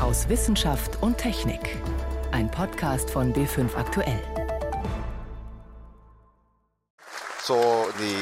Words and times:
aus 0.00 0.28
Wissenschaft 0.30 1.02
und 1.02 1.18
Technik. 1.18 1.76
Ein 2.32 2.50
Podcast 2.50 3.10
von 3.10 3.34
B5 3.34 3.76
Aktuell. 3.76 4.18
So 7.42 7.86
the 7.98 8.14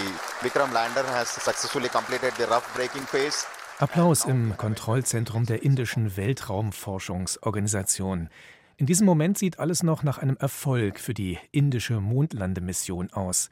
Vikram 0.42 0.72
lander 0.72 1.04
has 1.14 1.32
successfully 1.32 1.88
completed 1.88 2.32
the 2.36 2.42
rough 2.44 2.68
braking 2.74 3.02
phase. 3.02 3.46
Applaus 3.78 4.24
im 4.24 4.56
Kontrollzentrum 4.56 5.46
der 5.46 5.62
indischen 5.62 6.16
Weltraumforschungsorganisation. 6.16 8.28
In 8.76 8.86
diesem 8.86 9.06
Moment 9.06 9.38
sieht 9.38 9.60
alles 9.60 9.84
noch 9.84 10.02
nach 10.02 10.18
einem 10.18 10.36
Erfolg 10.36 10.98
für 10.98 11.14
die 11.14 11.38
indische 11.52 12.00
Mondlandemission 12.00 13.12
aus. 13.12 13.50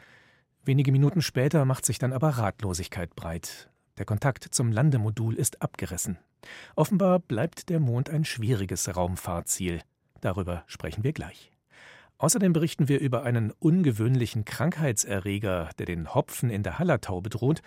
Wenige 0.64 0.90
Minuten 0.90 1.22
später 1.22 1.64
macht 1.64 1.86
sich 1.86 2.00
dann 2.00 2.12
aber 2.12 2.30
Ratlosigkeit 2.30 3.14
breit. 3.14 3.70
Der 3.98 4.04
Kontakt 4.04 4.48
zum 4.50 4.72
Landemodul 4.72 5.36
ist 5.36 5.62
abgerissen. 5.62 6.18
Offenbar 6.74 7.18
bleibt 7.18 7.68
der 7.68 7.80
Mond 7.80 8.10
ein 8.10 8.24
schwieriges 8.24 8.95
Raumfahrtziel. 8.96 9.80
Darüber 10.20 10.64
sprechen 10.66 11.05
wir 11.05 11.12
gleich. 11.12 11.50
Außerdem 12.19 12.52
berichten 12.52 12.88
wir 12.88 13.00
über 13.00 13.24
einen 13.24 13.50
ungewöhnlichen 13.59 14.45
Krankheitserreger, 14.45 15.70
der 15.78 15.86
den 15.86 16.14
Hopfen 16.14 16.50
in 16.50 16.62
der 16.62 16.78
Hallertau 16.78 17.20
bedroht, 17.20 17.62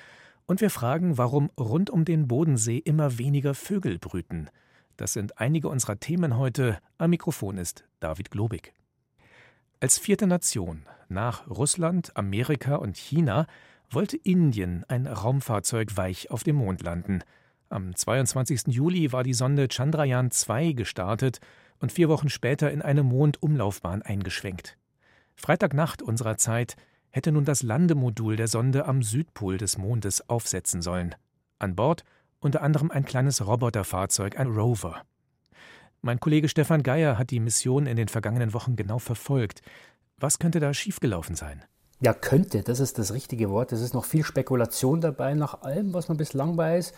und 0.47 0.61
wir 0.61 0.71
fragen, 0.71 1.19
warum 1.19 1.51
rund 1.59 1.91
um 1.91 2.05
den 2.05 2.27
Bodensee 2.27 2.79
immer 2.79 3.19
weniger 3.19 3.53
Vögel 3.53 3.99
brüten. 3.99 4.49
Das 4.97 5.13
sind 5.13 5.39
einige 5.39 5.69
unserer 5.69 5.99
Themen 5.99 6.37
heute. 6.37 6.79
Am 6.97 7.11
Mikrofon 7.11 7.57
ist 7.57 7.85
David 7.99 8.31
Globig. 8.31 8.73
Als 9.79 9.99
vierte 9.99 10.25
Nation 10.25 10.87
nach 11.07 11.47
Russland, 11.47 12.17
Amerika 12.17 12.75
und 12.75 12.97
China 12.97 13.45
wollte 13.91 14.17
Indien 14.17 14.83
ein 14.87 15.07
Raumfahrzeug 15.07 15.95
weich 15.95 16.31
auf 16.31 16.43
dem 16.43 16.57
Mond 16.57 16.81
landen. 16.81 17.23
Am 17.71 17.95
22. 17.95 18.73
Juli 18.73 19.11
war 19.11 19.21
die 19.21 19.35
Sonde 19.35 19.67
Chandrayaan 19.67 20.31
2 20.31 20.71
gestartet 20.71 21.39
und 21.77 21.91
vier 21.91 22.09
Wochen 22.09 22.27
später 22.27 22.71
in 22.71 22.81
eine 22.81 23.03
Mondumlaufbahn 23.03 24.01
eingeschwenkt. 24.01 24.75
Freitagnacht 25.35 26.01
unserer 26.01 26.37
Zeit 26.37 26.77
hätte 27.11 27.31
nun 27.31 27.45
das 27.45 27.61
Landemodul 27.61 28.37
der 28.37 28.47
Sonde 28.47 28.85
am 28.87 29.03
Südpol 29.03 29.59
des 29.59 29.77
Mondes 29.77 30.27
aufsetzen 30.29 30.81
sollen. 30.81 31.13
An 31.59 31.75
Bord 31.75 32.03
unter 32.39 32.63
anderem 32.63 32.89
ein 32.89 33.05
kleines 33.05 33.45
Roboterfahrzeug, 33.45 34.39
ein 34.39 34.47
Rover. 34.47 35.03
Mein 36.01 36.19
Kollege 36.19 36.49
Stefan 36.49 36.81
Geier 36.81 37.19
hat 37.19 37.29
die 37.29 37.39
Mission 37.39 37.85
in 37.85 37.97
den 37.97 38.07
vergangenen 38.07 38.53
Wochen 38.53 38.77
genau 38.77 38.97
verfolgt. 38.97 39.61
Was 40.17 40.39
könnte 40.39 40.59
da 40.59 40.73
schiefgelaufen 40.73 41.35
sein? 41.35 41.63
Ja, 42.01 42.13
könnte, 42.13 42.61
das 42.63 42.79
ist 42.79 42.97
das 42.97 43.13
richtige 43.13 43.49
Wort. 43.49 43.73
Es 43.73 43.81
ist 43.81 43.93
noch 43.93 44.05
viel 44.05 44.23
Spekulation 44.23 45.01
dabei. 45.01 45.33
Nach 45.33 45.63
allem, 45.63 45.93
was 45.93 46.07
man 46.07 46.15
bislang 46.15 46.55
weiß, 46.55 46.93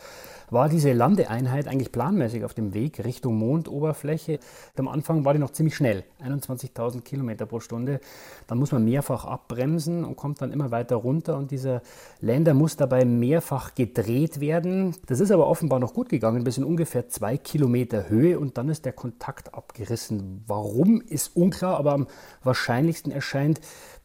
war 0.52 0.70
diese 0.70 0.94
Landeeinheit 0.94 1.68
eigentlich 1.68 1.92
planmäßig 1.92 2.44
auf 2.46 2.54
dem 2.54 2.76
Weg 2.76 3.04
Richtung 3.04 3.36
Mondoberfläche. 3.36 4.38
Am 4.78 4.88
Anfang 4.88 5.26
war 5.26 5.34
die 5.34 5.40
noch 5.40 5.50
ziemlich 5.50 5.76
schnell, 5.76 6.04
21.000 6.24 7.02
Kilometer 7.02 7.48
pro 7.48 7.60
Stunde. 7.60 8.00
Dann 8.46 8.60
muss 8.60 8.72
man 8.72 8.86
mehrfach 8.86 9.26
abbremsen 9.26 10.06
und 10.06 10.18
kommt 10.18 10.40
dann 10.40 10.52
immer 10.52 10.70
weiter 10.70 10.98
runter. 10.98 11.36
Und 11.36 11.50
dieser 11.50 11.82
Länder 12.20 12.54
muss 12.54 12.76
dabei 12.76 13.04
mehrfach 13.04 13.74
gedreht 13.74 14.40
werden. 14.40 14.96
Das 15.08 15.20
ist 15.20 15.32
aber 15.32 15.48
offenbar 15.48 15.80
noch 15.80 15.96
gut 15.96 16.10
gegangen, 16.10 16.44
bis 16.44 16.60
in 16.60 16.64
ungefähr 16.64 17.10
zwei 17.10 17.38
Kilometer 17.38 18.08
Höhe. 18.08 18.38
Und 18.38 18.60
dann 18.60 18.70
ist 18.70 18.86
der 18.86 18.94
Kontakt 18.94 19.56
abgerissen. 19.56 20.44
Warum 20.46 21.02
ist 21.02 21.36
unklar, 21.36 21.78
aber 21.78 21.94
am 21.94 22.08
wahrscheinlichsten 22.44 23.12
erscheint, 23.12 23.62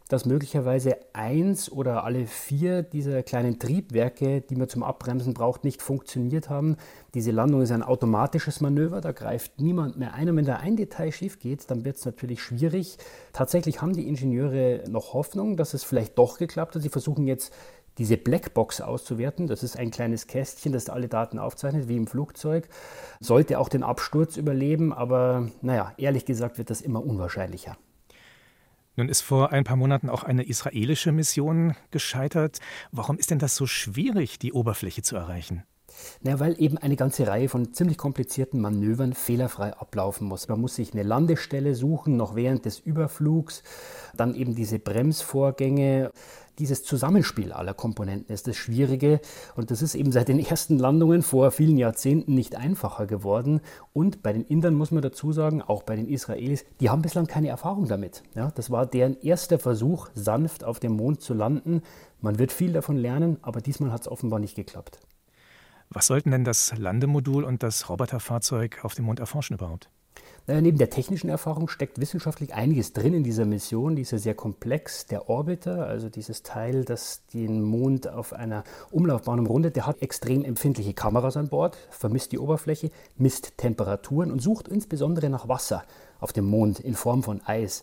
dass 0.09 0.25
möglicherweise 0.25 0.97
eins 1.13 1.71
oder 1.71 2.05
alle 2.05 2.27
vier 2.27 2.83
dieser 2.83 3.23
kleinen 3.23 3.59
Triebwerke, 3.59 4.41
die 4.41 4.55
man 4.55 4.69
zum 4.69 4.83
Abbremsen 4.83 5.35
braucht, 5.35 5.65
nicht 5.65 5.83
funktioniert 5.83 6.49
haben. 6.49 6.77
Diese 7.15 7.33
Landung 7.33 7.63
ist 7.63 7.73
ein 7.73 7.83
automatisches 7.83 8.61
Manöver, 8.61 9.01
da 9.01 9.13
greift 9.13 9.61
niemand 9.61 9.99
mehr 9.99 10.15
ein. 10.15 10.29
Und 10.29 10.37
wenn 10.37 10.45
da 10.45 10.57
ein 10.57 10.77
Detail 10.77 11.11
schief 11.11 11.41
geht, 11.41 11.71
dann 11.71 11.85
wird 11.85 11.97
es 11.97 12.05
natürlich 12.05 12.43
schwierig. 12.43 12.99
Tatsächlich 13.33 13.83
haben 13.83 13.95
die 13.95 14.07
Ingenieure 14.07 14.85
noch 14.89 15.13
Hoffnung, 15.13 15.57
dass 15.57 15.75
es 15.75 15.83
vielleicht 15.83 16.17
doch 16.19 16.39
geklappt 16.39 16.77
hat. 16.77 16.83
Sie 16.83 16.89
versuchen 16.89 17.27
jetzt 17.27 17.53
diese 17.99 18.17
Blackbox 18.17 18.81
auszuwerten. 18.81 19.47
Das 19.47 19.63
ist 19.63 19.77
ein 19.77 19.91
kleines 19.91 20.27
Kästchen, 20.27 20.73
das 20.73 20.89
alle 20.89 21.09
Daten 21.09 21.39
aufzeichnet, 21.39 21.89
wie 21.89 21.97
im 21.97 22.07
Flugzeug. 22.07 22.69
Sollte 23.21 23.59
auch 23.59 23.69
den 23.69 23.83
Absturz 23.83 24.37
überleben, 24.37 24.93
aber 24.93 25.49
naja, 25.63 25.95
ehrlich 25.97 26.27
gesagt 26.27 26.59
wird 26.59 26.71
das 26.71 26.81
immer 26.81 27.05
unwahrscheinlicher. 27.05 27.77
Nun 28.97 29.11
ist 29.11 29.21
vor 29.21 29.53
ein 29.53 29.65
paar 29.65 29.77
Monaten 29.77 30.09
auch 30.09 30.25
eine 30.25 30.43
israelische 30.45 31.13
Mission 31.13 31.77
gescheitert. 31.91 32.61
Warum 32.93 33.19
ist 33.19 33.31
denn 33.31 33.39
das 33.39 33.55
so 33.55 33.67
schwierig, 33.67 34.39
die 34.39 34.53
Oberfläche 34.53 35.03
zu 35.03 35.17
erreichen? 35.17 35.65
Na, 36.23 36.41
weil 36.41 36.61
eben 36.61 36.79
eine 36.79 36.97
ganze 36.97 37.27
Reihe 37.27 37.49
von 37.49 37.73
ziemlich 37.73 37.99
komplizierten 37.99 38.61
Manövern 38.61 39.13
fehlerfrei 39.13 39.73
ablaufen 39.75 40.27
muss. 40.27 40.49
Man 40.49 40.61
muss 40.61 40.77
sich 40.77 40.93
eine 40.93 41.03
Landestelle 41.03 41.75
suchen, 41.75 42.17
noch 42.17 42.35
während 42.35 42.65
des 42.65 42.79
Überflugs, 42.79 43.63
dann 44.17 44.35
eben 44.35 44.55
diese 44.55 44.79
Bremsvorgänge. 44.79 46.11
Dieses 46.59 46.83
Zusammenspiel 46.85 47.53
aller 47.53 47.75
Komponenten 47.75 48.33
ist 48.33 48.49
das 48.49 48.57
Schwierige 48.57 49.21
und 49.57 49.71
das 49.71 49.83
ist 49.83 49.95
eben 49.95 50.11
seit 50.11 50.29
den 50.29 50.39
ersten 50.39 50.79
Landungen 50.79 51.21
vor 51.21 51.51
vielen 51.51 51.77
Jahrzehnten 51.77 52.35
nicht 52.35 52.57
einfacher 52.57 53.07
geworden. 53.07 53.61
Und 53.93 54.23
bei 54.23 54.33
den 54.33 54.47
Indern 54.47 54.75
muss 54.75 54.91
man 54.91 55.03
dazu 55.03 55.33
sagen, 55.33 55.61
auch 55.61 55.83
bei 55.83 55.97
den 55.97 56.09
Israelis, 56.09 56.65
die 56.81 56.89
haben 56.89 57.03
bislang 57.03 57.27
keine 57.27 57.49
Erfahrung 57.49 57.89
damit. 57.89 58.23
Ja, 58.35 58.51
das 58.55 58.71
war 58.71 58.87
deren 58.87 59.21
erster 59.21 59.59
Versuch, 59.59 60.09
sanft 60.15 60.65
auf 60.65 60.81
dem 60.81 60.93
Mond 60.93 61.21
zu 61.21 61.35
landen. 61.35 61.83
Man 62.23 62.39
wird 62.39 62.53
viel 62.53 62.73
davon 62.73 62.97
lernen, 62.97 63.37
aber 63.43 63.61
diesmal 63.61 63.93
hat 63.93 64.01
es 64.01 64.09
offenbar 64.09 64.39
nicht 64.39 64.57
geklappt. 64.57 65.01
Was 65.91 66.07
sollten 66.07 66.31
denn 66.31 66.45
das 66.45 66.77
Landemodul 66.77 67.45
und 67.45 67.63
das 67.63 67.89
Roboterfahrzeug 67.89 68.85
auf 68.85 68.95
dem 68.95 69.05
Mond 69.07 69.21
erforschen 69.21 69.55
überhaupt? 69.55 69.89
Naja, 70.49 70.61
neben 70.61 70.79
der 70.79 70.91
technischen 70.91 71.29
Erfahrung 71.29 71.69
steckt 71.69 72.01
wissenschaftlich 72.01 72.55
einiges 72.55 72.93
drin 72.93 73.15
in 73.15 73.25
dieser 73.25 73.45
Mission. 73.45 73.97
Die 73.97 74.03
ist 74.03 74.13
ja 74.13 74.19
sehr 74.19 74.35
komplex. 74.35 75.07
Der 75.07 75.29
Orbiter, 75.29 75.87
also 75.87 76.09
dieses 76.09 76.45
Teil, 76.45 76.85
das 76.85 77.27
den 77.35 77.63
Mond 77.63 78.09
auf 78.09 78.33
einer 78.33 78.63
Umlaufbahn 78.93 79.41
umrundet, 79.41 79.75
der 79.75 79.87
hat 79.87 80.03
extrem 80.03 80.45
empfindliche 80.45 80.95
Kameras 80.95 81.37
an 81.37 81.49
Bord, 81.49 81.77
vermisst 81.91 82.31
die 82.31 82.39
Oberfläche, 82.39 82.91
misst 83.17 83.59
Temperaturen 83.59 84.31
und 84.31 84.41
sucht 84.41 84.69
insbesondere 84.69 85.31
nach 85.31 85.49
Wasser 85.49 85.85
auf 86.21 86.33
dem 86.33 86.45
Mond 86.45 86.79
in 86.79 86.95
Form 86.95 87.25
von 87.25 87.41
Eis. 87.45 87.83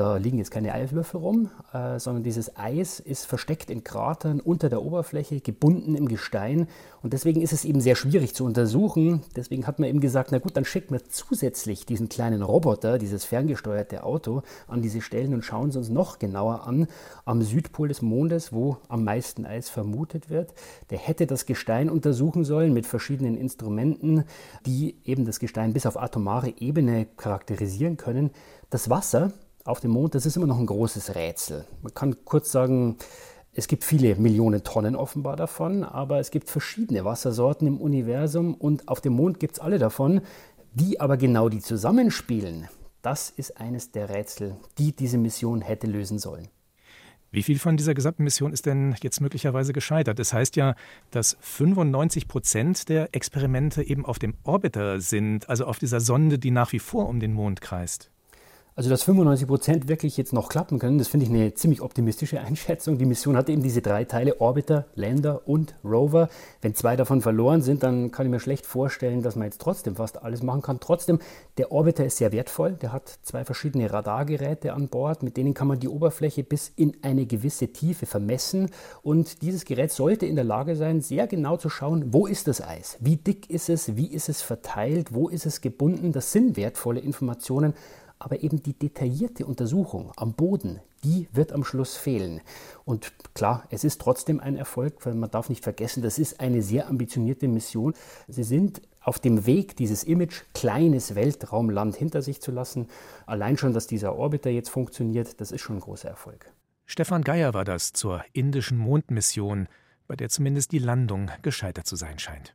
Da 0.00 0.16
liegen 0.16 0.38
jetzt 0.38 0.50
keine 0.50 0.72
Eiswürfel 0.72 1.20
rum, 1.20 1.50
äh, 1.74 1.98
sondern 1.98 2.22
dieses 2.22 2.56
Eis 2.56 3.00
ist 3.00 3.26
versteckt 3.26 3.70
in 3.70 3.84
Kratern 3.84 4.40
unter 4.40 4.70
der 4.70 4.80
Oberfläche, 4.80 5.42
gebunden 5.42 5.94
im 5.94 6.08
Gestein. 6.08 6.68
Und 7.02 7.12
deswegen 7.12 7.42
ist 7.42 7.52
es 7.52 7.66
eben 7.66 7.82
sehr 7.82 7.96
schwierig 7.96 8.34
zu 8.34 8.46
untersuchen. 8.46 9.20
Deswegen 9.36 9.66
hat 9.66 9.78
man 9.78 9.90
eben 9.90 10.00
gesagt, 10.00 10.32
na 10.32 10.38
gut, 10.38 10.56
dann 10.56 10.64
schickt 10.64 10.90
man 10.90 11.02
zusätzlich 11.10 11.84
diesen 11.84 12.08
kleinen 12.08 12.40
Roboter, 12.40 12.96
dieses 12.96 13.26
ferngesteuerte 13.26 14.02
Auto, 14.02 14.40
an 14.68 14.80
diese 14.80 15.02
Stellen 15.02 15.34
und 15.34 15.44
schauen 15.44 15.70
sie 15.70 15.76
uns 15.76 15.90
noch 15.90 16.18
genauer 16.18 16.66
an. 16.66 16.86
Am 17.26 17.42
Südpol 17.42 17.88
des 17.88 18.00
Mondes, 18.00 18.54
wo 18.54 18.78
am 18.88 19.04
meisten 19.04 19.44
Eis 19.44 19.68
vermutet 19.68 20.30
wird. 20.30 20.54
Der 20.88 20.96
hätte 20.96 21.26
das 21.26 21.44
Gestein 21.44 21.90
untersuchen 21.90 22.46
sollen 22.46 22.72
mit 22.72 22.86
verschiedenen 22.86 23.36
Instrumenten, 23.36 24.24
die 24.64 24.96
eben 25.04 25.26
das 25.26 25.40
Gestein 25.40 25.74
bis 25.74 25.84
auf 25.84 26.00
atomare 26.00 26.54
Ebene 26.56 27.04
charakterisieren 27.18 27.98
können. 27.98 28.30
Das 28.70 28.88
Wasser, 28.88 29.32
auf 29.64 29.80
dem 29.80 29.92
Mond, 29.92 30.14
das 30.14 30.26
ist 30.26 30.36
immer 30.36 30.46
noch 30.46 30.58
ein 30.58 30.66
großes 30.66 31.14
Rätsel. 31.14 31.64
Man 31.82 31.94
kann 31.94 32.24
kurz 32.24 32.50
sagen, 32.50 32.96
es 33.52 33.66
gibt 33.66 33.84
viele 33.84 34.14
Millionen 34.16 34.62
Tonnen 34.62 34.94
offenbar 34.94 35.36
davon, 35.36 35.82
aber 35.84 36.20
es 36.20 36.30
gibt 36.30 36.48
verschiedene 36.48 37.04
Wassersorten 37.04 37.66
im 37.66 37.80
Universum 37.80 38.54
und 38.54 38.88
auf 38.88 39.00
dem 39.00 39.14
Mond 39.14 39.40
gibt 39.40 39.54
es 39.54 39.60
alle 39.60 39.78
davon. 39.78 40.20
Wie 40.72 41.00
aber 41.00 41.16
genau 41.16 41.48
die 41.48 41.60
zusammenspielen, 41.60 42.68
das 43.02 43.30
ist 43.30 43.58
eines 43.58 43.90
der 43.90 44.08
Rätsel, 44.08 44.56
die 44.78 44.94
diese 44.94 45.18
Mission 45.18 45.62
hätte 45.62 45.88
lösen 45.88 46.18
sollen. 46.18 46.48
Wie 47.32 47.42
viel 47.42 47.58
von 47.58 47.76
dieser 47.76 47.94
gesamten 47.94 48.24
Mission 48.24 48.52
ist 48.52 48.66
denn 48.66 48.96
jetzt 49.02 49.20
möglicherweise 49.20 49.72
gescheitert? 49.72 50.18
Das 50.18 50.32
heißt 50.32 50.56
ja, 50.56 50.74
dass 51.10 51.36
95 51.40 52.26
Prozent 52.26 52.88
der 52.88 53.14
Experimente 53.14 53.84
eben 53.84 54.04
auf 54.04 54.18
dem 54.18 54.34
Orbiter 54.42 55.00
sind, 55.00 55.48
also 55.48 55.64
auf 55.64 55.78
dieser 55.78 56.00
Sonde, 56.00 56.40
die 56.40 56.50
nach 56.50 56.72
wie 56.72 56.80
vor 56.80 57.08
um 57.08 57.20
den 57.20 57.32
Mond 57.32 57.60
kreist. 57.60 58.10
Also, 58.76 58.88
dass 58.88 59.02
95 59.02 59.48
Prozent 59.48 59.88
wirklich 59.88 60.16
jetzt 60.16 60.32
noch 60.32 60.48
klappen 60.48 60.78
können, 60.78 60.98
das 60.98 61.08
finde 61.08 61.26
ich 61.26 61.32
eine 61.32 61.52
ziemlich 61.54 61.82
optimistische 61.82 62.40
Einschätzung. 62.40 62.98
Die 62.98 63.04
Mission 63.04 63.36
hat 63.36 63.48
eben 63.48 63.62
diese 63.62 63.82
drei 63.82 64.04
Teile, 64.04 64.40
Orbiter, 64.40 64.86
Lander 64.94 65.46
und 65.48 65.74
Rover. 65.84 66.28
Wenn 66.62 66.76
zwei 66.76 66.94
davon 66.94 67.20
verloren 67.20 67.62
sind, 67.62 67.82
dann 67.82 68.12
kann 68.12 68.26
ich 68.26 68.30
mir 68.30 68.38
schlecht 68.38 68.66
vorstellen, 68.66 69.22
dass 69.22 69.34
man 69.34 69.46
jetzt 69.46 69.60
trotzdem 69.60 69.96
fast 69.96 70.22
alles 70.22 70.42
machen 70.44 70.62
kann. 70.62 70.78
Trotzdem, 70.78 71.18
der 71.58 71.72
Orbiter 71.72 72.04
ist 72.04 72.18
sehr 72.18 72.30
wertvoll. 72.30 72.72
Der 72.72 72.92
hat 72.92 73.18
zwei 73.22 73.44
verschiedene 73.44 73.92
Radargeräte 73.92 74.72
an 74.72 74.88
Bord, 74.88 75.24
mit 75.24 75.36
denen 75.36 75.52
kann 75.52 75.66
man 75.66 75.80
die 75.80 75.88
Oberfläche 75.88 76.44
bis 76.44 76.72
in 76.76 76.96
eine 77.02 77.26
gewisse 77.26 77.68
Tiefe 77.72 78.06
vermessen. 78.06 78.70
Und 79.02 79.42
dieses 79.42 79.64
Gerät 79.64 79.90
sollte 79.90 80.26
in 80.26 80.36
der 80.36 80.44
Lage 80.44 80.76
sein, 80.76 81.00
sehr 81.00 81.26
genau 81.26 81.56
zu 81.56 81.70
schauen, 81.70 82.14
wo 82.14 82.26
ist 82.26 82.46
das 82.46 82.62
Eis? 82.62 82.96
Wie 83.00 83.16
dick 83.16 83.50
ist 83.50 83.68
es? 83.68 83.96
Wie 83.96 84.12
ist 84.12 84.28
es 84.28 84.42
verteilt? 84.42 85.12
Wo 85.12 85.28
ist 85.28 85.44
es 85.44 85.60
gebunden? 85.60 86.12
Das 86.12 86.30
sind 86.30 86.56
wertvolle 86.56 87.00
Informationen 87.00 87.74
aber 88.20 88.42
eben 88.44 88.62
die 88.62 88.74
detaillierte 88.74 89.46
Untersuchung 89.46 90.12
am 90.16 90.34
Boden, 90.34 90.80
die 91.02 91.26
wird 91.32 91.52
am 91.52 91.64
Schluss 91.64 91.96
fehlen. 91.96 92.40
Und 92.84 93.12
klar, 93.34 93.64
es 93.70 93.82
ist 93.82 94.00
trotzdem 94.00 94.38
ein 94.38 94.56
Erfolg, 94.56 95.04
weil 95.04 95.14
man 95.14 95.30
darf 95.30 95.48
nicht 95.48 95.64
vergessen, 95.64 96.02
das 96.02 96.18
ist 96.18 96.38
eine 96.38 96.62
sehr 96.62 96.88
ambitionierte 96.88 97.48
Mission. 97.48 97.94
Sie 98.28 98.44
sind 98.44 98.82
auf 99.00 99.18
dem 99.18 99.46
Weg, 99.46 99.76
dieses 99.76 100.04
Image 100.04 100.42
kleines 100.54 101.14
Weltraumland 101.14 101.96
hinter 101.96 102.20
sich 102.20 102.42
zu 102.42 102.52
lassen. 102.52 102.86
Allein 103.26 103.56
schon, 103.56 103.72
dass 103.72 103.86
dieser 103.86 104.14
Orbiter 104.14 104.50
jetzt 104.50 104.68
funktioniert, 104.68 105.40
das 105.40 105.50
ist 105.50 105.62
schon 105.62 105.76
ein 105.76 105.80
großer 105.80 106.08
Erfolg. 106.08 106.52
Stefan 106.84 107.22
Geier 107.22 107.54
war 107.54 107.64
das 107.64 107.92
zur 107.92 108.22
indischen 108.32 108.76
Mondmission, 108.76 109.68
bei 110.06 110.16
der 110.16 110.28
zumindest 110.28 110.72
die 110.72 110.78
Landung 110.78 111.30
gescheitert 111.40 111.86
zu 111.86 111.96
sein 111.96 112.18
scheint. 112.18 112.54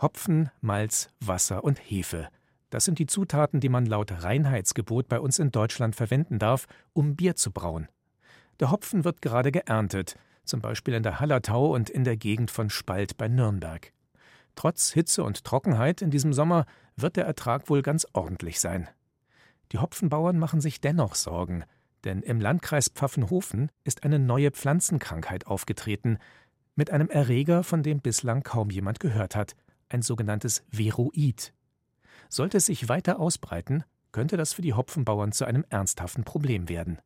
Hopfen, 0.00 0.50
Malz, 0.60 1.08
Wasser 1.20 1.64
und 1.64 1.78
Hefe. 1.78 2.28
Das 2.74 2.84
sind 2.84 2.98
die 2.98 3.06
Zutaten, 3.06 3.60
die 3.60 3.68
man 3.68 3.86
laut 3.86 4.10
Reinheitsgebot 4.10 5.06
bei 5.06 5.20
uns 5.20 5.38
in 5.38 5.52
Deutschland 5.52 5.94
verwenden 5.94 6.40
darf, 6.40 6.66
um 6.92 7.14
Bier 7.14 7.36
zu 7.36 7.52
brauen. 7.52 7.86
Der 8.58 8.72
Hopfen 8.72 9.04
wird 9.04 9.22
gerade 9.22 9.52
geerntet, 9.52 10.18
zum 10.44 10.60
Beispiel 10.60 10.94
in 10.94 11.04
der 11.04 11.20
Hallertau 11.20 11.72
und 11.72 11.88
in 11.88 12.02
der 12.02 12.16
Gegend 12.16 12.50
von 12.50 12.70
Spalt 12.70 13.16
bei 13.16 13.28
Nürnberg. 13.28 13.92
Trotz 14.56 14.90
Hitze 14.90 15.22
und 15.22 15.44
Trockenheit 15.44 16.02
in 16.02 16.10
diesem 16.10 16.32
Sommer 16.32 16.66
wird 16.96 17.14
der 17.14 17.26
Ertrag 17.26 17.70
wohl 17.70 17.80
ganz 17.80 18.08
ordentlich 18.12 18.58
sein. 18.58 18.88
Die 19.70 19.78
Hopfenbauern 19.78 20.36
machen 20.36 20.60
sich 20.60 20.80
dennoch 20.80 21.14
Sorgen, 21.14 21.62
denn 22.02 22.22
im 22.22 22.40
Landkreis 22.40 22.88
Pfaffenhofen 22.88 23.70
ist 23.84 24.02
eine 24.02 24.18
neue 24.18 24.50
Pflanzenkrankheit 24.50 25.46
aufgetreten, 25.46 26.18
mit 26.74 26.90
einem 26.90 27.08
Erreger, 27.08 27.62
von 27.62 27.84
dem 27.84 28.00
bislang 28.00 28.42
kaum 28.42 28.70
jemand 28.70 28.98
gehört 28.98 29.36
hat, 29.36 29.54
ein 29.88 30.02
sogenanntes 30.02 30.64
Veroid. 30.72 31.52
Sollte 32.34 32.56
es 32.56 32.66
sich 32.66 32.88
weiter 32.88 33.20
ausbreiten, 33.20 33.84
könnte 34.10 34.36
das 34.36 34.54
für 34.54 34.62
die 34.62 34.74
Hopfenbauern 34.74 35.30
zu 35.30 35.44
einem 35.44 35.64
ernsthaften 35.68 36.24
Problem 36.24 36.68
werden. 36.68 36.98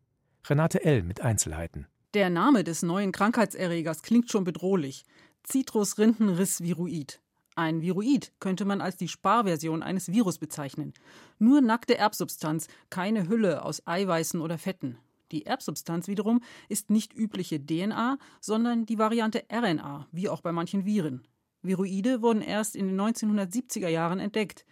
Renate 0.47 0.83
L. 0.83 1.03
mit 1.03 1.21
Einzelheiten. 1.21 1.87
Der 2.15 2.31
Name 2.31 2.65
des 2.65 2.81
neuen 2.81 3.13
Krankheitserregers 3.13 4.01
klingt 4.01 4.31
schon 4.31 4.45
bedrohlich. 4.45 5.05
Citrusrindenriss-Viruid. 5.47 7.21
Ein 7.57 7.83
Viruid 7.83 8.33
könnte 8.41 8.65
man 8.65 8.81
als 8.81 8.97
die 8.97 9.09
Sparversion 9.09 9.83
eines 9.83 10.11
Virus 10.11 10.39
bezeichnen. 10.39 10.95
Nur 11.39 11.61
nackte 11.61 11.99
Erbsubstanz, 11.99 12.67
keine 12.89 13.29
Hülle 13.29 13.67
aus 13.67 13.87
Eiweißen 13.87 14.41
oder 14.41 14.57
Fetten. 14.57 14.97
Die 15.31 15.45
Erbsubstanz 15.45 16.09
wiederum 16.09 16.41
ist 16.71 16.89
nicht 16.89 17.13
übliche 17.13 17.61
DNA, 17.61 18.17
sondern 18.41 18.87
die 18.87 18.99
Variante 18.99 19.45
RNA, 19.53 20.07
wie 20.11 20.31
auch 20.31 20.41
bei 20.41 20.53
manchen 20.53 20.87
Viren. 20.87 21.29
Viruide 21.61 22.23
wurden 22.23 22.41
erst 22.41 22.77
in 22.77 22.87
den 22.87 22.99
1970er 22.99 23.89
Jahren 23.89 24.21
entdeckt. 24.21 24.65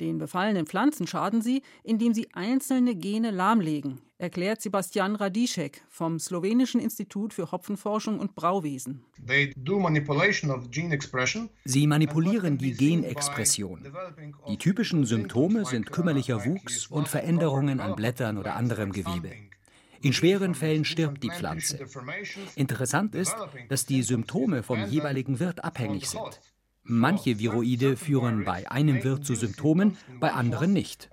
Den 0.00 0.16
befallenen 0.16 0.66
Pflanzen 0.66 1.06
schaden 1.06 1.42
sie, 1.42 1.62
indem 1.84 2.14
sie 2.14 2.28
einzelne 2.32 2.94
Gene 2.94 3.30
lahmlegen, 3.30 4.00
erklärt 4.16 4.62
Sebastian 4.62 5.14
Radišek 5.14 5.82
vom 5.90 6.18
Slowenischen 6.18 6.80
Institut 6.80 7.34
für 7.34 7.52
Hopfenforschung 7.52 8.18
und 8.18 8.34
Brauwesen. 8.34 9.04
Sie 11.64 11.86
manipulieren 11.86 12.56
die 12.56 12.72
Genexpression. 12.72 13.92
Die 14.48 14.56
typischen 14.56 15.04
Symptome 15.04 15.66
sind 15.66 15.92
kümmerlicher 15.92 16.46
Wuchs 16.46 16.86
und 16.86 17.06
Veränderungen 17.06 17.80
an 17.80 17.94
Blättern 17.94 18.38
oder 18.38 18.56
anderem 18.56 18.92
Gewebe. 18.92 19.32
In 20.02 20.14
schweren 20.14 20.54
Fällen 20.54 20.86
stirbt 20.86 21.22
die 21.22 21.28
Pflanze. 21.28 21.78
Interessant 22.56 23.14
ist, 23.14 23.36
dass 23.68 23.84
die 23.84 24.02
Symptome 24.02 24.62
vom 24.62 24.86
jeweiligen 24.86 25.40
Wirt 25.40 25.62
abhängig 25.62 26.08
sind. 26.08 26.40
Manche 26.92 27.38
Viroide 27.38 27.96
führen 27.96 28.44
bei 28.44 28.68
einem 28.68 29.04
Wirt 29.04 29.24
zu 29.24 29.36
Symptomen, 29.36 29.96
bei 30.18 30.32
anderen 30.32 30.72
nicht. 30.72 31.08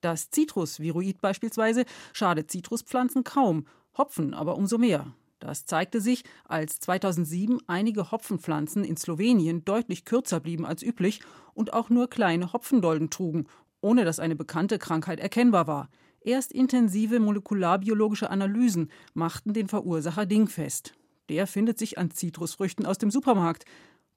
Das 0.00 0.30
Zitrusviroid 0.30 1.20
beispielsweise 1.20 1.84
schadet 2.12 2.50
Zitruspflanzen 2.50 3.22
kaum, 3.22 3.66
Hopfen 3.96 4.34
aber 4.34 4.56
umso 4.56 4.76
mehr. 4.76 5.14
Das 5.38 5.66
zeigte 5.66 6.00
sich, 6.00 6.24
als 6.44 6.80
2007 6.80 7.60
einige 7.68 8.10
Hopfenpflanzen 8.10 8.82
in 8.82 8.96
Slowenien 8.96 9.64
deutlich 9.64 10.04
kürzer 10.04 10.40
blieben 10.40 10.66
als 10.66 10.82
üblich 10.82 11.20
und 11.54 11.72
auch 11.72 11.88
nur 11.88 12.10
kleine 12.10 12.52
Hopfendolden 12.52 13.10
trugen, 13.10 13.46
ohne 13.82 14.04
dass 14.04 14.18
eine 14.18 14.34
bekannte 14.34 14.80
Krankheit 14.80 15.20
erkennbar 15.20 15.68
war. 15.68 15.90
Erst 16.20 16.50
intensive 16.50 17.20
molekularbiologische 17.20 18.30
Analysen 18.30 18.90
machten 19.14 19.52
den 19.52 19.68
Verursacher 19.68 20.26
dingfest. 20.26 20.94
Der 21.28 21.46
findet 21.46 21.78
sich 21.78 21.98
an 21.98 22.10
Zitrusfrüchten 22.10 22.84
aus 22.84 22.98
dem 22.98 23.12
Supermarkt. 23.12 23.64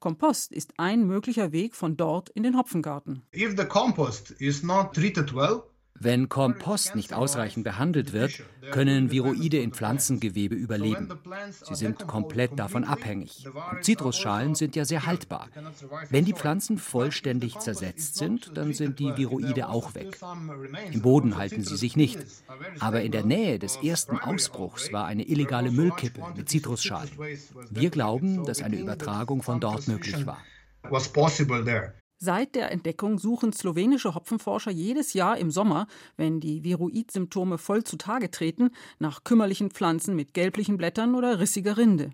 Kompost 0.01 0.51
ist 0.51 0.73
ein 0.77 1.05
möglicher 1.05 1.51
Weg 1.51 1.75
von 1.75 1.95
dort 1.95 2.29
in 2.29 2.41
den 2.41 2.57
Hopfengarten. 2.57 3.21
If 3.35 3.55
the 3.55 3.65
compost 3.65 4.31
is 4.39 4.63
not 4.63 4.95
treated 4.95 5.35
well, 5.35 5.61
wenn 6.03 6.29
Kompost 6.29 6.95
nicht 6.95 7.13
ausreichend 7.13 7.63
behandelt 7.63 8.13
wird, 8.13 8.43
können 8.71 9.11
Viroide 9.11 9.59
in 9.59 9.71
Pflanzengewebe 9.71 10.55
überleben. 10.55 11.09
Sie 11.63 11.75
sind 11.75 12.07
komplett 12.07 12.57
davon 12.57 12.83
abhängig. 12.83 13.45
Zitrusschalen 13.81 14.55
sind 14.55 14.75
ja 14.75 14.85
sehr 14.85 15.05
haltbar. 15.05 15.49
Wenn 16.09 16.25
die 16.25 16.33
Pflanzen 16.33 16.77
vollständig 16.77 17.59
zersetzt 17.59 18.15
sind, 18.15 18.57
dann 18.57 18.73
sind 18.73 18.99
die 18.99 19.15
Viroide 19.15 19.69
auch 19.69 19.93
weg. 19.93 20.19
Im 20.91 21.01
Boden 21.01 21.37
halten 21.37 21.63
sie 21.63 21.77
sich 21.77 21.95
nicht. 21.95 22.19
Aber 22.79 23.01
in 23.01 23.11
der 23.11 23.25
Nähe 23.25 23.59
des 23.59 23.77
ersten 23.77 24.17
Ausbruchs 24.17 24.91
war 24.91 25.05
eine 25.05 25.23
illegale 25.27 25.71
Müllkippe 25.71 26.21
mit 26.35 26.49
Zitrusschalen. 26.49 27.11
Wir 27.69 27.89
glauben, 27.89 28.45
dass 28.45 28.61
eine 28.61 28.77
Übertragung 28.77 29.43
von 29.43 29.59
dort 29.59 29.87
möglich 29.87 30.25
war. 30.25 30.39
Seit 32.23 32.53
der 32.53 32.71
Entdeckung 32.71 33.17
suchen 33.17 33.51
slowenische 33.51 34.13
Hopfenforscher 34.13 34.69
jedes 34.69 35.13
Jahr 35.13 35.39
im 35.39 35.49
Sommer, 35.49 35.87
wenn 36.17 36.39
die 36.39 36.63
Viroid-Symptome 36.63 37.57
voll 37.57 37.83
zutage 37.83 38.29
treten, 38.29 38.69
nach 38.99 39.23
kümmerlichen 39.23 39.71
Pflanzen 39.71 40.15
mit 40.15 40.35
gelblichen 40.35 40.77
Blättern 40.77 41.15
oder 41.15 41.39
rissiger 41.39 41.77
Rinde. 41.77 42.11